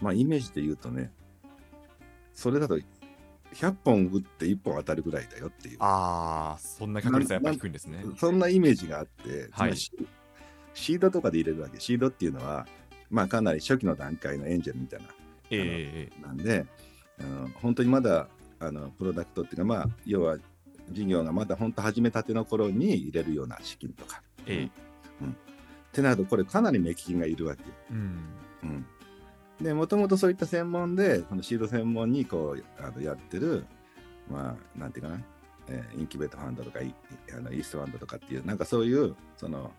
[0.00, 1.10] まあイメージで言うとね
[2.32, 2.78] それだと
[3.54, 5.76] 100本打って1本当たるぐらいだよっていう。
[5.80, 8.04] ああそんな確率はやっぱ低いんですね。
[8.18, 9.76] そんなイメージがあって、はい。
[9.76, 9.92] シ
[10.74, 11.78] シードとかで入れるわけ。
[11.78, 12.66] シードっていうのは、
[13.10, 15.06] まあ、かなり初期の段階のエンジェルみたいな
[15.50, 16.66] えええなんで、
[17.20, 18.26] あの本当にまだ
[18.58, 20.36] あのプロダクトっていうか、まあ、要は
[20.90, 24.20] 事業がまだ本当始めたての頃に入れるような資金とか。
[24.46, 24.70] ええ。
[25.22, 25.44] え
[25.94, 27.68] ってなると、これかなり目利きがいるわけよ。
[27.92, 28.18] うん。
[28.64, 28.86] うん、
[29.60, 33.64] で、もともとそういった専門で、そのシード専門にこうあのやってる、
[34.28, 35.20] まあ、なんていうかな、
[35.68, 36.92] えーインキュベートファンドとかイ
[37.32, 39.72] あのイーストファンドとかっていう、なんかそういう、その、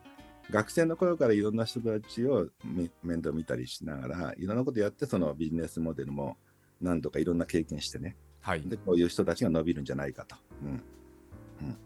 [0.49, 6.37] 学生の頃からいろんな人たちをみ面倒見たりしながら、いろんなことやって、そのビジネスモデルも
[6.79, 8.61] 何度かいろんな経験してね、はい。
[8.61, 10.37] で、こういう人たちが伸びるんじゃないかと。
[10.63, 10.69] うん。
[10.69, 11.77] うん、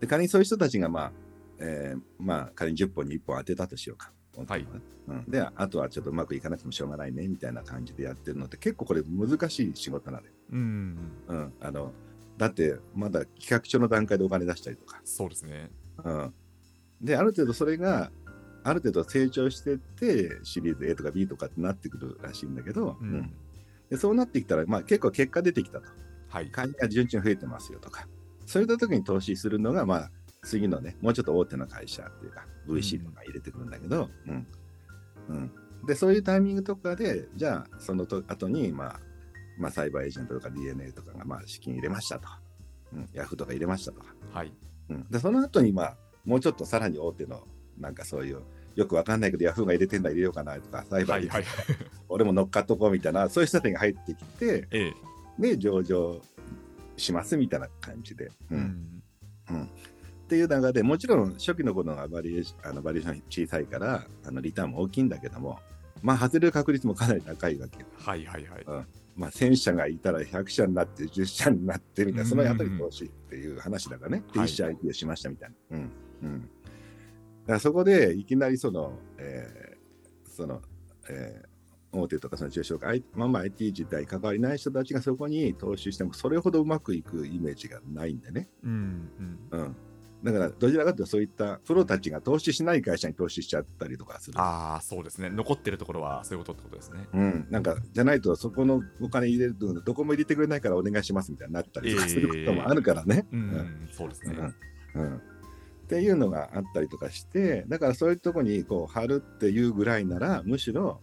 [0.00, 1.12] で、仮にそういう人たちが、まあ、
[1.58, 4.12] えーまあ、仮に10本に1本当てたとしようか。
[4.46, 4.66] はい。
[5.06, 10.32] うん、で、あとはちょっとうまくいかなくてもしょうがないね、みたいな感じでやってるのって、結構これ難しい仕事なのよ。
[10.52, 10.98] うん。
[11.28, 11.92] うん、あの
[12.36, 15.00] だって、まだ企画書の段階でお金出したりとか。
[15.04, 15.70] そうですね。
[16.02, 16.34] うん、
[17.00, 18.10] で、ある程度それが、
[18.64, 23.14] ある程度成長してって、シリーズ A とか B とかってなってくるらしいんだけど、ううん。
[23.18, 23.34] ん
[23.90, 25.86] でそうなってきたら、まあ、結構結果出てきたと。
[26.28, 26.50] はい。
[26.50, 28.08] 会社が順調に増えてますよとか、
[28.46, 30.10] そういった時に投資するのが、まあ、
[30.44, 34.46] 次のね、もうちょっと大手の会社っていうか、VC とか入れてくるんだけど、うん。
[35.28, 35.52] うん。
[35.86, 39.00] で、そういうタイミングとかで、じゃあ、そのと後に、まあ、
[39.58, 42.28] まあ、サイバーエージェントとか DNA とかが、まあ、資金入れましたと。
[42.92, 43.08] うん。
[43.12, 44.14] ヤフーとか入れましたとか。
[44.32, 44.52] はい
[44.90, 45.06] うん。
[45.10, 47.46] で、その後に、まあ、もうちょっとさらに大手の、
[47.78, 48.42] なんかそういう、
[48.74, 51.76] よくわかんないけど、ヤフーが入れてんだ、入れようかなとか、サイバーエージェント、はいはい
[52.08, 54.94] 俺も乗っかっとこうみたいな、そういう人たちが入ってきて、ええ
[55.38, 56.20] で、上場
[56.96, 58.26] しますみたいな感じで。
[58.26, 59.70] ううんん
[60.24, 65.58] っていう中でもちろん初期の頃がバリエーションあのバリエーション小さいからあのリターンも大きいんだけども
[66.02, 67.86] まあ外れる確率もかなり高いわけよ。
[67.98, 68.64] はいはいはい
[69.16, 74.24] まあ1000社がいたら100社になって10社になってみたいなそのやっぱり投資っていう話だからね。
[74.32, 75.76] ではい1社 IP をしましたみたいな。
[75.76, 75.90] うん
[76.22, 76.46] うん、だ
[77.46, 79.74] からそこでいきなりその、えー
[80.30, 80.60] その、
[81.08, 81.54] えー
[81.96, 88.48] 大手とかその中小企業、まあまあ IT 自体関わりない人たちがそこに投資してもそれほどうまくいくイメージがないんでね。
[88.64, 89.08] うん
[89.52, 89.76] うんうん、
[90.24, 94.40] だからどちらかというとそういったプロたちが投資しない会社に投資しちゃったりとかする。
[94.40, 95.28] ああそうですね。
[95.28, 97.06] 残ってるところはそういうことってことですね。
[97.12, 103.26] うん、なんかじゃないとそこのお金入れるとどこも入れてくれないからお願いしますみたいになったりとかすることもあるからね。
[103.32, 103.88] うん、うん。
[103.92, 104.34] そうですね。
[104.94, 105.02] うん。
[105.02, 105.16] うん。
[105.16, 111.00] っていうのがあったりとかしてだからそういうとこにこう貼るっていうぐらいならむしろ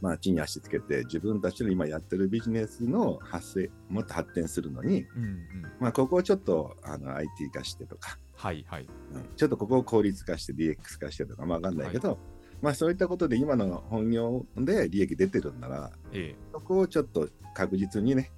[0.00, 5.40] まあ地に足つけて自分たちの今やってるビジネスの発生もっと発展するのに、うんうん。
[5.80, 8.18] まあ、ここをちょっとあの IT 化してとか。
[8.34, 8.86] はいはい。
[9.14, 9.24] うん。
[9.36, 12.18] ちょっとここを効率化して DX 化してとか、まあ、わかんないけど、
[12.62, 16.36] まあそういったことで今の本業で利益出てるんなら、ええ。
[16.52, 18.30] そこをちょっと確実にね、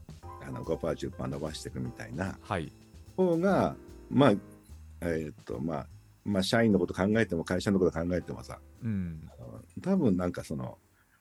[0.46, 2.72] あの5%、10%伸ばしていくみたいなはい。
[3.16, 3.76] 方が、
[4.10, 4.32] まあ、
[5.02, 5.86] えーっと、まあ、
[6.24, 9.28] まあ、社員のこと考えても、会社のこと考えてもさ、うん。
[9.82, 10.78] 多分なんかその、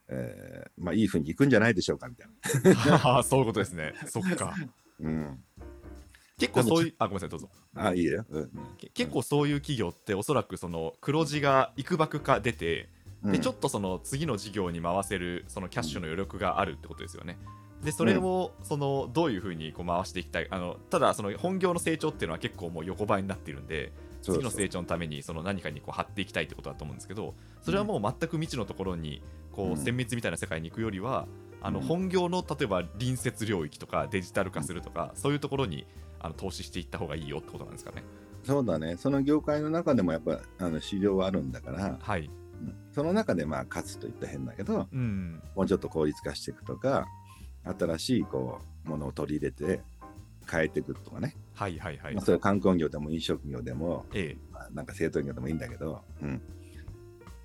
[0.10, 3.22] えーまあいいふうにいくんじゃないでしょうかみたいな。
[3.24, 4.54] そういうことですねそっか
[5.00, 5.44] うん。
[6.38, 8.26] 結構そういうあごめんなさいどうぞあ、いいよ。
[8.30, 12.90] うんけ結構そういう企業っておそらくその黒字がいくばくか出て
[13.24, 13.32] うん。
[13.34, 17.38] でちょっとその次の事業に回せるそのキャッシュの余力があるってことですよね。
[17.84, 29.22] でそれをそのどういうふうにこう回していきたいあのただその本業の成長っていうのは結構もう横ばいになっているんで次の成長のためにその何かにこう張っていきたいってことだと思うんですけどそれはもう全く未知のところに
[29.60, 29.74] こうん。
[29.74, 31.28] う綿密みたいな世界に行くよりは
[31.62, 31.86] あのうん。
[31.86, 35.86] 本業の例えば隣接領域とかデジタル化するとかそういうところに
[36.20, 38.04] あの投資していった方がいいよってことなんですかね。
[38.44, 38.96] そうだね。
[38.98, 42.30] その業界の中でもやっぱあの市場はあるんだから、はい、
[42.62, 42.76] うん。
[42.92, 45.42] その中でまあ勝つといったら変だけど、うん。
[45.56, 47.06] もうちょっと効率化していくとか、
[47.78, 49.82] 新しいこうものを取り入れて
[50.50, 51.36] 変えていくとかね。
[51.54, 52.26] はいはいはいまあ、。
[52.26, 54.38] それは観光業でも飲食業でも、ええ。
[54.54, 56.42] まあ、なんか製造業でもいいんだけど、うん、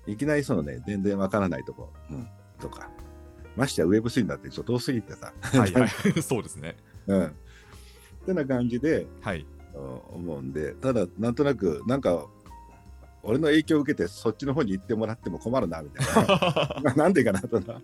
[0.07, 2.27] いきなりそのね、全然わからないとこ、うん、
[2.59, 2.89] とか、
[3.55, 6.77] ましてや Web3 だってちょっと遠すぎてさ、はいはい、そうですね。
[7.07, 7.25] うん。
[7.25, 7.29] っ
[8.25, 9.45] てな感じではい。
[9.73, 12.27] うん思うんで、ただ、なんとなく、なんか、
[13.25, 16.27] 俺の影響を受けてそっちの方に行ってもらっても困るなみたい
[16.83, 16.93] な。
[16.95, 17.81] なんでかなとな。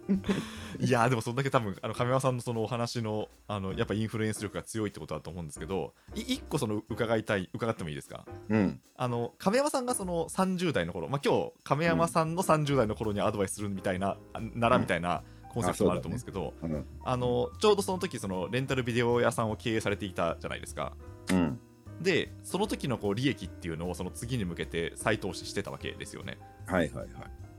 [0.80, 8.26] いやーでもそんだけ多分あの亀山さんのそのお話のあのやっぱインフルエンス力が強いってことだと思うんですけどい一個その伺いたい伺ってもいいですか？
[8.50, 8.80] うん。
[8.96, 16.86] あの亀山さんがその30代の頃まあ今日亀山さんの30代の頃にアドバイスするみたいな、あならみたいなコンセプトもあると思うんですけど、うん。
[17.04, 20.94] あのちょうどその時そのレンタルビデオ屋さんを経営されていたじゃないですか。
[21.32, 21.60] うん
[22.02, 26.38] でその時のこう利益っていうのをその次に向けて再投資してたわけですよね。
[26.66, 27.08] はいはいはい。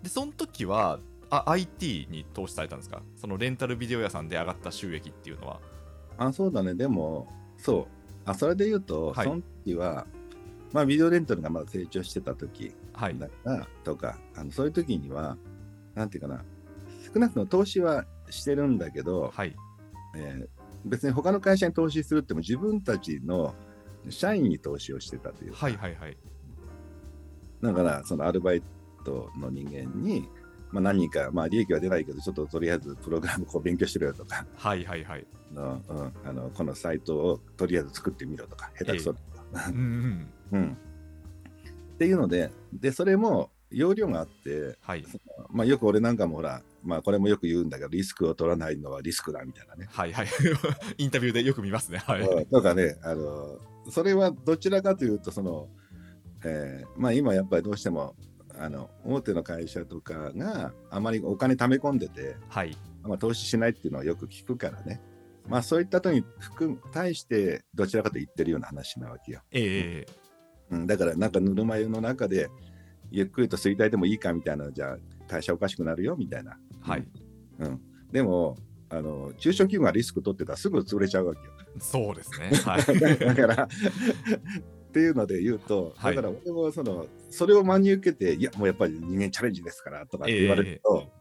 [0.03, 0.99] でその時は
[1.31, 3.03] あ IT に投資されたんですか？
[3.17, 5.61] そのレンタルビデオ屋さんで上がった収益っていうのは。
[6.19, 6.75] あそうだね。
[6.75, 7.87] でもそう。
[8.25, 9.27] あそれで言うと、はい。
[9.27, 10.07] その時は
[10.73, 13.19] まあビデオレンタルがまだ成長してた時はい。
[13.19, 15.37] だからとかあのそういう時には
[15.95, 16.45] なんていうかな
[17.15, 19.55] 少なくとも投資はしてるんだけど、はい。
[20.17, 23.55] えー別に他の会社に投資するっても自分たちの
[24.11, 26.17] 社員に投資をしてたというかはいはいはい。
[27.63, 28.63] だからそのアルバイ
[29.05, 30.29] トの人間に、
[30.71, 35.27] まあ、何人か、まあ、利益は出ないけどちょっととりあえずプログラムこう勉強してるよとかはいはいはい。
[35.55, 40.29] の、うん、あのこのサイトをとりあえず作ってみろとか下手くそだとか、うんうん。
[40.53, 40.77] うん、
[41.95, 45.05] っていうのででそれも容量があって、はい。
[45.51, 49.89] まあ、よく俺なんかもほら、まあ、これもよく言うんだけどリスクを取らないのはリスクだみたいなね。
[49.91, 50.27] はいはい。
[50.99, 51.99] インタビューでよく見ますね。
[51.99, 52.21] はい。
[52.21, 53.59] うんとかねあの
[53.91, 55.69] それはどちらかというとその、
[56.45, 58.15] えーまあ、今やっぱりどうしても
[58.59, 65.01] あの大手の会社とかがあまりお金貯め込んでて、はいまあ、投資しないっていうのはよく聞くからね、
[65.49, 69.41] まあ、そういったとに含む対してどちらかと言ってるような話なわけよ。
[69.51, 70.23] ええ
[70.71, 72.49] うん、だからなんかぬるま湯の中で
[73.11, 74.97] ゆっくりと衰退でもいいかみたいなじゃあ
[75.29, 76.59] 会社おかしくなるよみたいな。
[76.81, 77.07] はい
[77.59, 78.57] うん、でも
[78.89, 81.53] あの中小企業がリスク取ってたらすぐ潰れちゃうわけよ。
[81.81, 82.51] そうですね。
[82.65, 83.19] はい。
[83.19, 83.69] だからっ
[84.93, 86.17] ていうので言うと、はい。
[86.17, 91.13] だから俺もそのそれを真に受けて、いや、もうやっぱり人間チャレンジですからとかって言われると、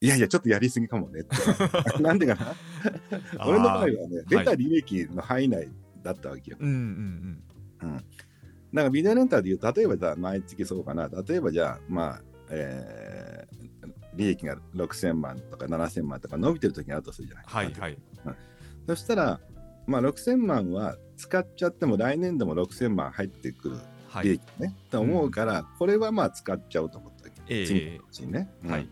[0.00, 1.36] いやいや、ちょっとやりすぎかもねって。
[2.02, 3.46] なんでかな？
[3.46, 3.94] 俺の場合はね、
[4.28, 5.68] 出た利益の範囲内
[6.02, 6.56] だったわけよ。
[6.60, 7.42] うんうん
[7.82, 7.96] うん。
[7.96, 8.04] だか
[8.74, 13.62] らビデオレンタルで言うと、例えばじゃあ毎月そうかな、例えばじゃあ、まあ、えー
[14.14, 17.98] 利益が6000万とか7000万とか伸びてる時があるとするじゃないはいはい。
[18.86, 19.40] そしたら、
[19.86, 23.76] まあ、6000万は使っちゃっても来年度も6000万入ってくる
[24.08, 24.24] はい。
[24.24, 27.54] 利益ね、と思うから、これはまあ使っちゃおうと思ったわけ。
[27.54, 27.66] ええ。
[27.66, 28.70] 次の年にね、うん。
[28.70, 28.88] はい。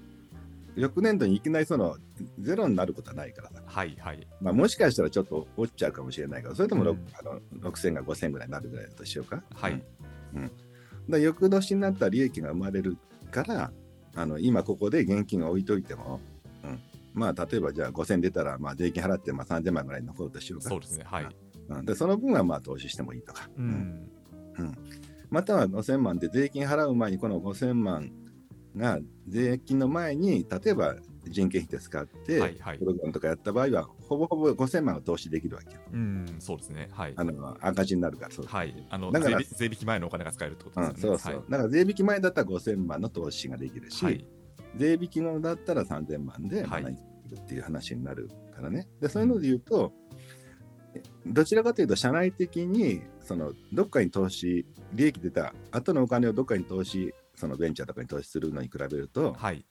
[0.77, 1.97] 翌年度にいきなりその
[2.39, 4.27] ゼロになることはないからさ、はいはい。
[4.41, 7.07] まあ、もしかしたらちょっと落ちちゃうかもしれないけど、それとも、ろうん。
[7.19, 9.43] あの6000が5000ぐらいになるぐらいだとしようか。
[9.55, 9.83] はい。
[10.35, 10.51] うん。
[11.11, 12.97] だ翌年になったら利益が生まれる
[13.31, 13.73] から、
[14.15, 16.40] あの今ここで現金を置いといても、うん
[17.13, 20.69] まあ例えばじゃあ5000出たら、まあ、税金払ってまあ3000万ぐらい残るとしようか。
[20.69, 21.05] そうですね。
[21.07, 21.27] はい。
[21.69, 21.85] うん。
[21.85, 23.49] でその分はまあ投資してもいいとか。
[23.57, 23.69] ううん。
[23.69, 24.09] ん。
[25.31, 28.13] または5000万で税金払う前にこの5000万
[28.77, 30.97] が税金の前に例えば
[31.27, 32.79] 人件費で使って、はいはい。
[32.79, 35.81] プログラムとかやった場合はほぼほぼ5000万を投資できるわけよ。
[35.93, 36.37] うん。
[36.39, 36.89] そうですね。
[36.93, 37.13] はい。
[37.17, 38.47] あの赤字になるからそう。
[38.47, 38.87] はい。
[38.89, 41.19] あのだから税引き前のお金が使えるってことうん、ですよね。
[41.19, 44.27] そうそう、だから税引き前だったら5000万の投資ができるし、はいはい
[44.77, 46.83] 税引き後だったら3000万ではい。
[46.85, 48.89] っていう話になるからね。
[49.01, 49.93] でそういうので言うと、
[51.27, 59.65] どちらかというと社内的にそのどっかに投資利益出た後のお金をどっかに投資そのベンチャーとかに投資するのに比べるとはい。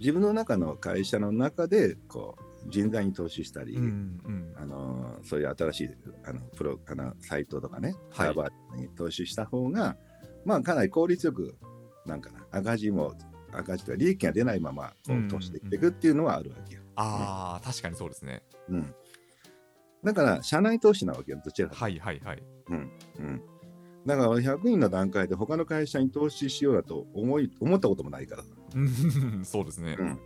[0.00, 4.54] 自分の中の会社の中でこう人材に投資したり、うんうん。
[4.56, 5.90] あのそういう新しい
[6.24, 8.26] あのプロあのサイトとかね、はい。
[8.28, 9.96] サーバーに投資した方が、
[10.44, 11.56] まあ、かなり効率よく、
[12.06, 13.14] なんかな、赤字も、
[13.58, 14.92] 赤字と利益が出ないまま
[15.28, 16.82] 投資できていくっていうのはあるわけよ。
[16.96, 18.94] ああ確かにそうですねうん。
[20.04, 22.90] だから、社内投資なわけよ、どちらかとはいはいはいうん。
[23.18, 23.42] うん。
[24.06, 28.44] だから、100人の段階で他の会社に投資しようだと思い思ったこともないから。
[28.74, 30.18] うん そうですね、うん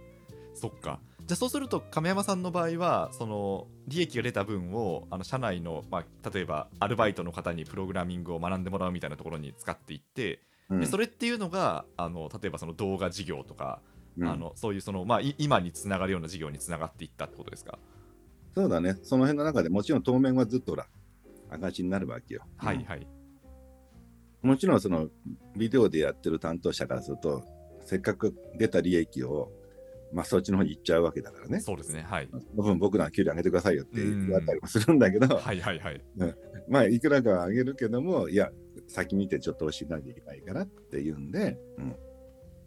[0.52, 13.80] そっかじゃあそうすると亀山さんの場合はその利益が出た分をあの社内の、まあ、例えばアルバイトの方にプログラミングを学んでもらうみたいなところに使っていって、うんでそれっていうのがあの例えばその動画事業とか、
[14.18, 14.28] うん。
[14.28, 17.78] あのそういうその、まあ、い今につながるような事業につながっていったってことですか、
[18.54, 20.86] そうだね、その辺の中でもちろん当面はずっとほら
[21.50, 22.42] 赤字になるわけよ。
[22.56, 23.06] はいはい。
[24.42, 25.08] もちろんその
[25.56, 27.44] ビデオでやってる担当者からすると、
[27.84, 29.50] せっかく出た利益を、
[30.12, 31.60] まあ、そっちの方に行っちゃうわけだからね。
[31.60, 32.28] そうですねはい。
[32.30, 36.02] その分僕らの給料上げてくださいよって言われたりもするんだけど、はいはいはい。
[36.68, 38.50] まあいくらかは上げるけども、いや、
[38.88, 41.96] 先見てちょっと投資しなきゃいけないからっていうんで、うん、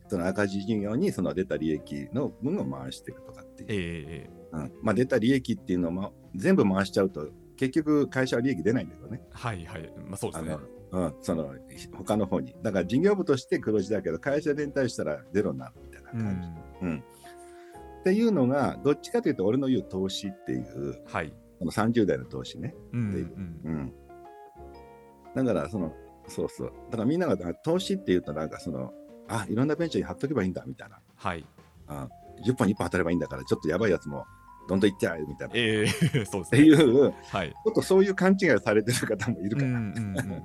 [0.08, 3.67] その赤字事業にその出た利益の分を回していくとかっていう。
[3.69, 9.21] ええうんまあ、出た利益っていうのも全部回しちゃうと、結局会社は利益出ないんだけどね。
[9.32, 10.58] はいはいまあそうですね
[10.91, 11.56] うん、その
[11.97, 12.56] 他の方に。
[12.62, 16.41] だから事業部として黒字だけど、会社全体したらゼロになるみたいなう感
[16.80, 16.86] じ。
[16.86, 17.04] んうん
[18.02, 22.76] っていうのが、どっちかというと、俺の言う投資っていう、はいこの30代の投資ね。
[22.91, 23.93] うんでうんうん。
[25.34, 25.93] だから、その、
[26.28, 26.74] そうそう。
[26.92, 28.94] だからみんなが投資っていうと、なんかその、
[29.28, 31.00] あいろんなベンチャーに貼っとけばいいんだみたいな。
[31.16, 31.46] はい
[31.88, 32.08] あ
[32.46, 34.26] 10本、1本当たればいいんだから、ちょっっとやばいやつも
[34.68, 35.54] どんどんいっちゃうみたいな。
[35.54, 39.68] っええ そうですてねいう、ちはいょっとそういう勘違いをされてる方もいるから。
[39.68, 40.44] うんうんうん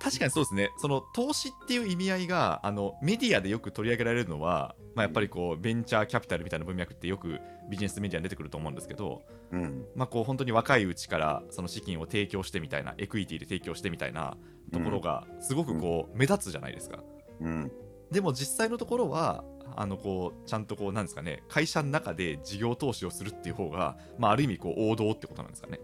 [0.00, 9.84] 確かにそうですね、その投資っていう意味合いがあのメディアでよく取り上げられるのは、まあ、やっぱりこうベンチャーキャピタルみたいな文脈ってよくビジネスメディアに出てくると思うんですけど、うん。
[9.96, 14.36] まあ、こう本当に若いうちからその資金を提供してみたいな、エクイティで提供してみたいな
[14.72, 17.02] ところが、すごくこう目立つじゃないですか。
[17.40, 17.72] うん。
[18.10, 25.80] でも実際のところは、あのこうちゃんとこうなんですかね会社の中で事業投資をするっていう方が、まあ、ある意味こう王道ってことなんですかね。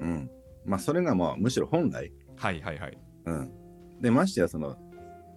[0.00, 0.30] うん。
[0.64, 2.98] まあ、それがもう、むしろ本来、はいはいはい。
[3.26, 3.52] うん。
[4.00, 4.76] で、ましてや、その、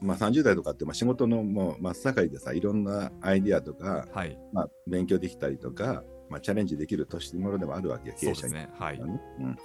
[0.02, 8.54] まあ、30代とかって、まあ、仕事のもう真っ盛りでさ、いろんなアイディアとか、はい、まあ、勉強できたりとか、まあ、チャレンジできる年頃でもあるわけよ、経営者に。
[8.54, 8.70] ね。
[8.74, 9.00] はい。
[9.00, 9.58] ねうん、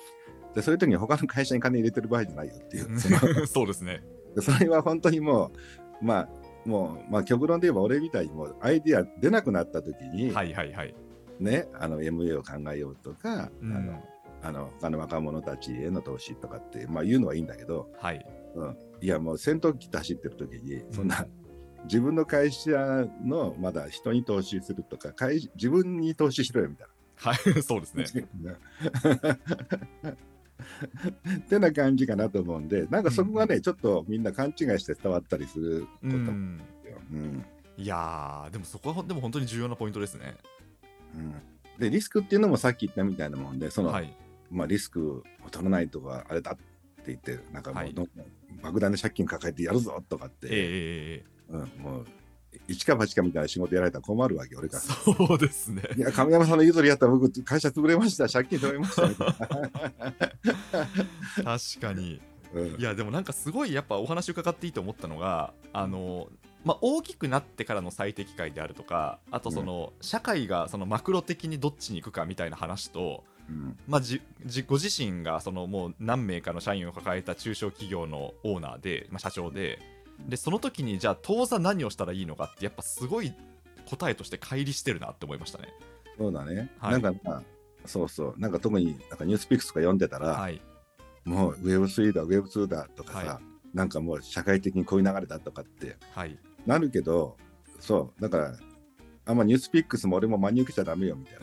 [0.55, 4.03] でそういう時に他の会社に金入れてる場合じゃないよっていう、その そうですね。
[4.35, 5.53] でそれは本当にも
[6.01, 6.29] う、まあ、
[6.65, 10.95] もう、まあ、極論で言えば俺みたいにもうアイディア出なくなった時に、はいはいはい。
[11.41, 14.03] ね、あの MA を考えようとか、うんあの
[14.45, 18.27] あの他の若者たちへの投資とかって、まあ、言うのはいいんだけど、はい。
[18.57, 21.25] うん、いやもう戦闘機って走ってる時にそんな、
[21.85, 26.87] 自分の会社のまだ人に投資するとか会自分に投資しろよみたい
[27.17, 28.27] はい、 そうですね。
[30.62, 31.37] な。
[31.38, 36.61] ってな感じかなと思うんでなんかそこがね、ちょっとみんな勘違いして伝わったりすることうん。
[36.85, 36.98] よ。
[37.12, 37.44] うん
[37.79, 40.37] いやー、でもそこはでも本当に重要なポイントですね。
[41.14, 41.35] うん
[41.79, 44.14] でリスクっていうのもさっき言ったみたいなもんでその、はい。
[44.51, 46.62] まあ、リスクを取らないとかあれだって
[47.07, 48.27] 言ってなんかもはいうどんどん
[48.62, 52.07] 莫大な借金抱えてやるぞとかって、ええええうん、もう
[52.69, 54.79] 一か八かみたいな仕事やられたら困るわけ俺が。
[54.79, 55.83] そうですね。
[55.97, 59.09] いや、亀山さんの言う通りやったら僕、会社潰れました、借金取れました。
[61.45, 62.21] 確かに。
[62.55, 66.29] うんいやでもなんかすごいやっぱお話伺っていいと思ったのがあの、
[66.65, 79.79] まあ、大きくなってからの最適解であるとかあとその、社会がそのマクロ的にどっちに行くかみたいな話と、うんまあ、じじご自身がそのもう何名かの社員を抱えた中小企業のオーナーで、まあ、社長で
[80.29, 83.33] でその時にじゃあ当座何をしたらいいのかってやっぱすごい
[83.87, 85.69] 答えとして乖離してるなって思いましたね。
[86.19, 86.71] そうだね。
[86.79, 86.93] はい。
[86.93, 87.43] なんかまあ、
[87.87, 90.61] そうそう、なんか特になんかニュースピックスとか読んでたら、はい、
[91.25, 93.41] もう Web3 だ、Web2 だとかさ、は
[93.75, 97.37] なんかもう社会的にこういう流れだとかってはい、なるけど、
[97.81, 98.55] そう、だから、
[99.25, 101.39] あんまニュースピックスも俺も真に受けちゃダメよみたい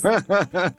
[0.00, 0.74] な。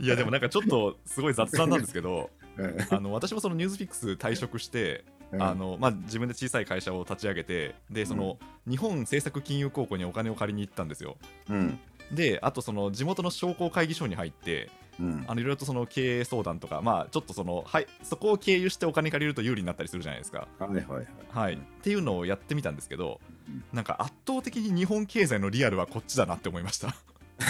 [0.00, 2.76] いやでもなんかちょっとすごい雑談なんですけど うん。
[2.90, 11.16] あの私もそのニュースピックス退職してうんあのまあ、自分で小さい会社を立ち上げてでその、日本政策金融公庫にお金を借りに行ったんですよ。
[11.48, 11.78] うん。
[12.12, 14.70] であとその地元の商工会議所に入って
[15.00, 15.24] うん。
[15.26, 20.46] あのいろいろとその経営相談とかまあちょっとそのはいそこを経由してお金借りると有利になったりするじゃないですか。
[20.58, 21.06] はいはいはい。
[21.30, 21.54] はい。
[21.54, 23.64] っていうのをやってみたんですけどうん。
[23.72, 26.94] なんか圧倒的に日本経済のリアルはこっちだなって思いました。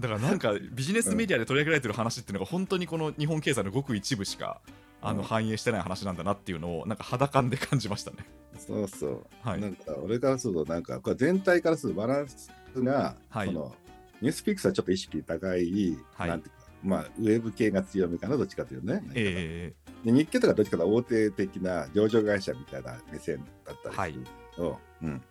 [0.00, 4.60] だからなんかビジネスメディアで取り上げられてる話っていうのが本当にこの日本経済のごく一部しか
[5.02, 8.18] あのうん反映してない話なんだなっていうのをなんか肌感で感じましたね。
[8.58, 9.26] そうそう。
[9.42, 13.74] はいなんか俺からすると、なんかこれ全体からするとバランスが、はいその
[14.20, 19.02] ニュースピックスはちょっと意識高い、はいなんていうか、まあ、ウェブ系が強めかな、どっちかというとね。
[19.14, 19.72] え
[20.04, 25.22] で日経とかどっちかと大手的な上場会社みたいな目線だったりすると、うん。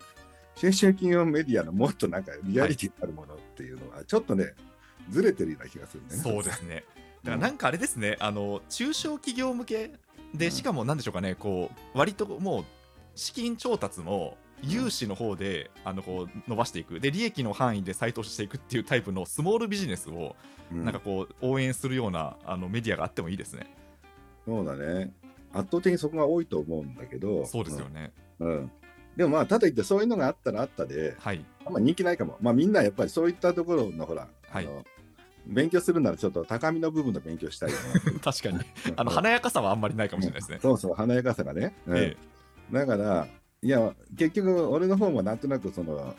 [0.56, 4.54] 新春金融メディアのもっとなんかリアリティあるものっていうのは、ちょっとね、
[5.08, 6.16] ずれてるような気がするーね。
[6.16, 6.84] そうですね。
[7.24, 9.90] だからなんかあれですね、あの中小企業向け
[10.34, 12.64] で、うんしかもなんでしょうかね、こう割ともう
[13.14, 20.36] 資金調達も融資の方であのこう伸ばしていくで利益の範囲で再投資していくっていうタイプのスモールビジネスを
[20.70, 23.74] うんなんかこう応援するようなあのメディアがあってもいいですね。
[24.46, 25.12] そうだね。
[25.52, 28.12] 圧倒的にそこが多いと思うんだけど、そうですよね。
[28.38, 28.48] うん。
[28.48, 28.72] うん
[29.16, 31.44] でもまあ、ただ言ってそういうのがあったらあったで、はい。
[31.66, 32.38] あんま人気ないかも。
[32.40, 34.84] まあみんなやっぱりそういったところのほら、はいあの
[35.50, 38.60] 勉強するならちょっと高みの部分の勉強したいよね 確かに。
[38.96, 40.58] あの華やかさはあんまりないかもしれないですね。
[40.62, 41.74] そうそう、華やかさがね。
[41.86, 42.16] うんえ
[42.72, 43.26] だから、
[43.62, 46.14] いや、結局俺の方もなんとなくその、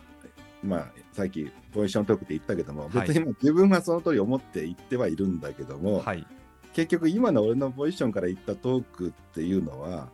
[0.62, 6.28] まあ、さっきポジショントークって言ったけども、はい別にもう自分はその通り思って言ってはいるんだけどえも、はい。
[6.74, 10.10] 結局今の俺のポジションから言ったトークっていうのは、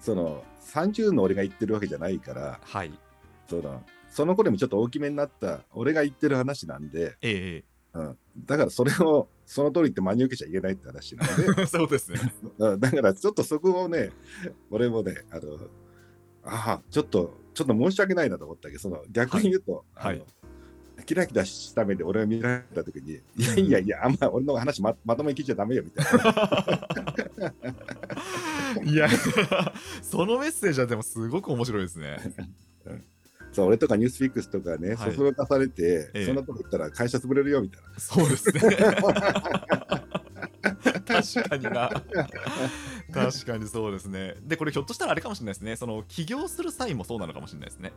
[0.00, 2.92] その30の俺が言ってるわけじゃないから、はい。
[3.48, 12.20] そのその頃にもちょっと大きめになった俺が言ってる話なんで、ええうん、だからそれをその通りって真に受けちゃいけないって話なんで、 そうですね。
[12.58, 12.80] うん。
[12.80, 14.10] だからちょっとそこをね、
[14.70, 15.58] 俺もね、あの、
[16.44, 18.74] ああ、ちょっと、ちょっと申し訳ないなと思ったけ。
[18.74, 20.16] ど、その逆に言うと、はい。
[20.16, 20.26] あの
[21.04, 26.06] キラキラした目で俺が見られたときに、いやいやいや、あんま俺の話ままともに聞いちゃダメよみたい
[28.82, 28.82] な。
[28.90, 29.08] いや、
[30.00, 32.18] そのメッセージはでもすごく面白いですね。
[33.56, 37.98] そう俺とかニュースフィックスとかね、はいそそのかされて、ええそんなこと言ったら会社潰れるよみたいな。
[37.98, 38.60] そうですね。
[41.06, 41.88] 確かにな。
[43.14, 44.34] 確かにそうですね。
[44.42, 45.76] で、これひょっとしたらあれかもしれないですね。
[45.76, 47.94] その起業する際もそうなのかもしれないですね。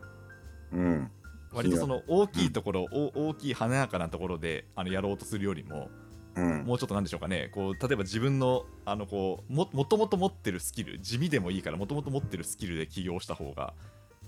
[0.72, 1.12] うん。
[1.52, 5.90] 割とその大きいところ、お大きい華やかなところであのやろうとするよりも、
[6.36, 6.64] うん。
[6.64, 13.74] もうちょっとなんでしょうかね、こう例えば自分のあのこうももともと持ってるスキル、地味でもいいから、もともと持ってるスキルで起業した方が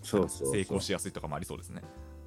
[0.02, 1.82] そうそう成功しやすいとかもありそうですね。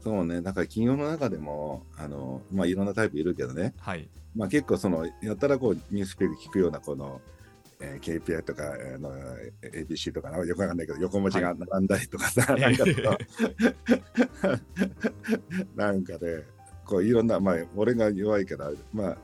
[0.05, 4.07] そうね、だから企業の中でも、あの、まあ、いろんなタイプいるけどね、はい。
[4.37, 7.22] まあ、結構その、やたらこう、ニュースページ聞くような、この、
[7.81, 9.11] えー KPI とか、あの
[9.62, 12.95] ABC とか、よくわかんないけど、横文字が並んだりとかさ、いなんかえ
[15.75, 16.45] なんかで、
[16.85, 19.18] こう、いろんな、まあ、俺が弱いから、まあ、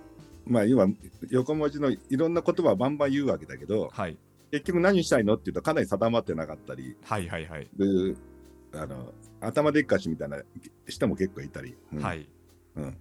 [0.46, 0.86] まあ、今、
[1.28, 4.16] 横文字のいろんな言葉をバンバン言うわけだけど、はい。
[4.50, 7.68] 結局何したいのっていうと、かなり定まってなかったり、はいはいはい。
[8.72, 10.38] であの頭でっかちみたいな
[10.86, 11.76] 人も結構いたり。
[11.92, 12.28] うんはい。
[12.76, 12.96] うん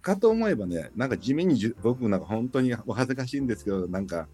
[0.00, 4.28] かと思えばね、なんか地味にじゅ僕なんか本当にお恥ずかしいんですけど、なんか、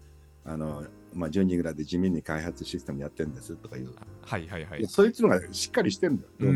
[0.45, 3.89] あの、まあ、10人ぐらいで地味に開発システムやってるんですとかいう、
[4.21, 4.89] はいはいはいいや。
[4.89, 6.53] そいつのがしっかりしてんだよ。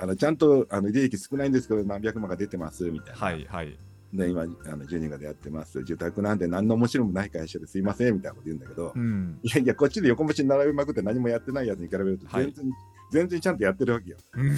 [0.00, 3.20] あのちゃんとあの利益少ないんですけど、何百万が出てますみたいな。
[3.20, 3.78] はいはい。
[4.12, 5.80] で、今、あの10人がでやってます。
[5.80, 9.38] 受託なんで何の面白みもない会社ですいませんみたいなこと言うんだけど、うん。
[9.42, 12.64] いやいや、こっちで横持ちに並べまくって何もやってないやつに比べるとはい全然、
[13.10, 14.16] 全然ちゃんとやってるわけよ。
[14.34, 14.56] うんい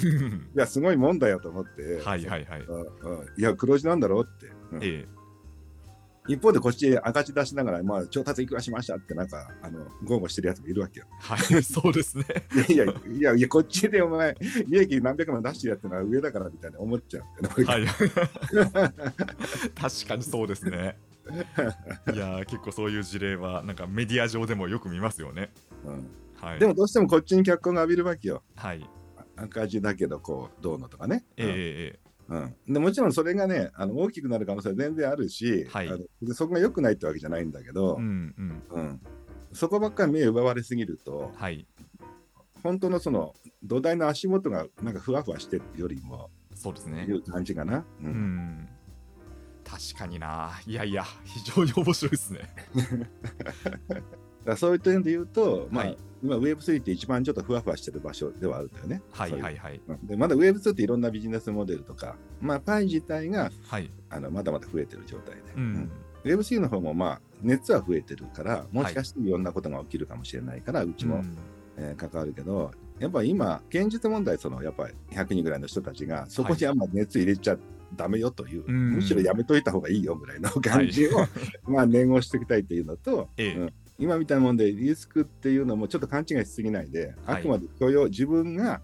[0.55, 2.01] や、すごいもんだよと思って。
[2.03, 2.61] はいはいはい。
[3.37, 4.47] いや、黒字なんだろうって。
[4.71, 5.05] うんえ
[6.27, 11.07] 一方でこっち赤字出しながら、まあ、調達いくらしましたって、なんか、あの、豪語してるやつもいるわけよ。
[11.09, 11.15] え。
[11.19, 12.25] はい、そうですね。
[12.69, 14.35] いやいや、いや、いや、こっちでお前、
[14.67, 17.87] 利益何百万出してるやつのは上だからみたいな思っちゃうんだよね俺はい。
[19.73, 20.97] 確かにそうですね。
[22.13, 25.51] いやー結構そういう事例はなんかメディア上でもよく見ますよね。
[25.85, 26.09] うん
[26.41, 26.59] はい。
[26.59, 28.41] でも、どうしてもこっちに脚光が浴びるわけよ。
[28.55, 28.89] はい。
[29.35, 31.23] 赤字だけど、こう、どうのとかね。
[31.37, 38.63] ええうんでもちろんそれがね、あの大きくなる可能性は全然あるし、はいあのでそこが良くないってわけじゃないんだけど、うんうん。
[38.69, 39.01] うん
[39.53, 41.67] そこばっかり目奪われすぎると、はい。
[42.63, 47.11] 本当のその土台の足元がなんかふわふわしてるよりも、そうですねい。
[47.11, 47.79] う感じかな。
[47.79, 48.69] ううんん。
[49.65, 50.51] 確かにな。
[50.65, 52.49] いやいや、非常に面白いですね。
[54.45, 55.97] だそういう点で言うと、まあはい。
[56.23, 59.01] 今 Web3 って一番ちょっとふわふわしてる場所ではあるんだよね。
[59.11, 59.81] はいはいはい。
[59.87, 60.07] うん。
[60.07, 63.89] でまだ Web2 っていろんなビジネスモデルとか、まあ、パイ自体がはい。
[64.09, 65.73] あのまだまだ増えてる状態で、ううん。
[65.73, 65.91] ん
[66.23, 71.37] Web3 の方もまあ熱は増えてるから、もしかしていろんなことが起きるかもしれないから、うちも、うん。
[71.77, 77.57] えー関わるけど、やっぱ今、現実問題、そのやっぱり100人ぐらいの人たちが、そこにあんま熱入れちゃ
[77.95, 78.91] ダメよという、うん。
[78.95, 81.11] むしろやめといた方がいいよぐらいの感じを、
[81.65, 83.55] まあ念をしておきたいっていうのと、ええ。
[83.55, 88.81] うん今みたいなもんでリスクっていうのもちょっと勘違いしすぎないで、はいあくまで許容、自分が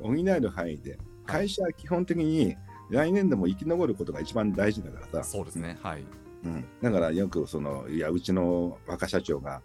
[0.00, 2.54] 補える範囲で、会社は基本的に
[2.90, 5.78] 来年でも生き残ることが一番大事だからさ、そうですね。
[5.82, 6.04] はい。
[6.44, 9.62] うん、だからよくその、いや、うちの若社長が、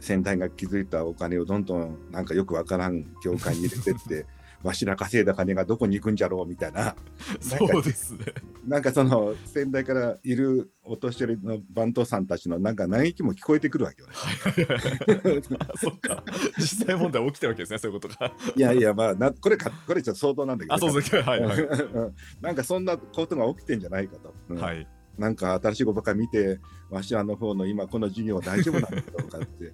[0.00, 4.26] 先代が築いたお金をどんどんなんかよくわからん業界に入れてって、
[4.62, 6.96] わしら稼いだ金がどこに行くんじゃろうみたいな、
[7.40, 8.24] そうですね。
[8.66, 15.42] なんかその先代からいるお年寄りの番頭さんたちのなんか嘆きも聞こえてくるわけよね。
[15.76, 16.24] そっか。
[16.58, 18.32] 実際問題起きてるわけですね、そういうことが。
[18.56, 21.22] いやいや、まあな、これか、これちょっと相当なんだけど、あ、そうですね。
[21.22, 21.62] はいはい。
[21.62, 24.34] うんなんかそんなことが起きてんじゃないかと。
[24.50, 24.86] うんはい。
[25.18, 29.64] なんか新しいことばっかり見て、わしらの方の今この事業大丈夫なのかとかって、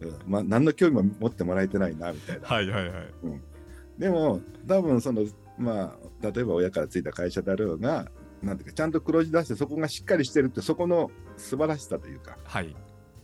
[0.00, 2.48] うんまあ、何の興味も持ってもらえてないなみたいな。
[2.48, 3.06] はいはいはい。
[3.98, 5.24] でも、多分その、
[5.58, 8.10] まあ、例えば親からついた会社だろうが、
[8.42, 12.74] なんていうか、ちゃんと黒字出して、そこがしっかりしてるって、そこの素晴らしさというか、はい。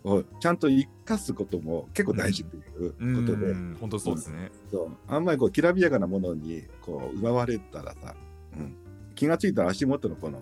[0.04, 4.50] をちゃんと生かすことも結構大事といううことで、ん、本当そうですね。
[4.70, 8.14] そうあんまりこうきらびやかなものにこう奪われたらさ、
[8.56, 8.76] うん、
[9.14, 10.40] 気がついたら足元のこの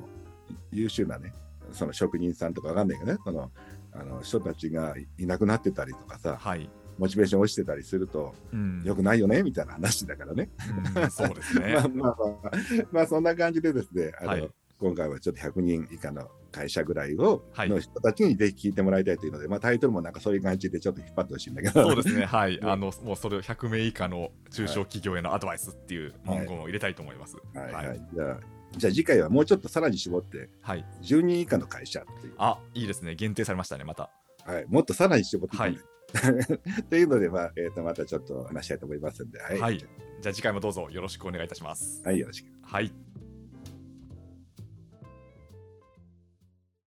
[0.70, 1.32] 優秀なね、
[1.72, 3.50] その職人さんとかわかんないけどね、その
[3.92, 6.70] あの人たちがいなくなってたりとかさ、はい。
[6.98, 10.50] モチベーション落ちてたりすると、うんよくないよねみたいな話だからね。
[10.96, 11.80] うんそうですね ま。
[11.80, 12.52] あまあまあ、
[12.92, 21.82] まあそんな感じでですね、あのはい今回はちょっと100人以下の会社ぐらいを、はいの人たちにぜひ聞いてもらいたいというので、まあタイトルもなんかそういう感じでちょっと引っ張ってほしいんだけど。
[21.82, 22.24] そうですね。
[22.26, 22.56] はい。
[22.56, 27.36] う んあの、もうそれを100名以下の中小企業へのアドバイスっていう文言を入れたいと思います。
[27.54, 28.08] はいはい。
[28.14, 28.40] じゃあ、
[28.76, 34.10] じゃあ次回はもうちょっとさらに絞って、はい10人以下の会社っていう、あいいですね限定されましたねまた
[34.44, 35.84] はい、もっとさらに絞っていかないはい
[36.88, 39.78] というので、まあえー、とまたちょっと話したいと思いますんで、はい、はい。
[39.78, 42.02] じゃあ次回もどうぞよろしくお願いいたします。
[42.04, 42.46] はい、よろしく。
[42.62, 42.92] はい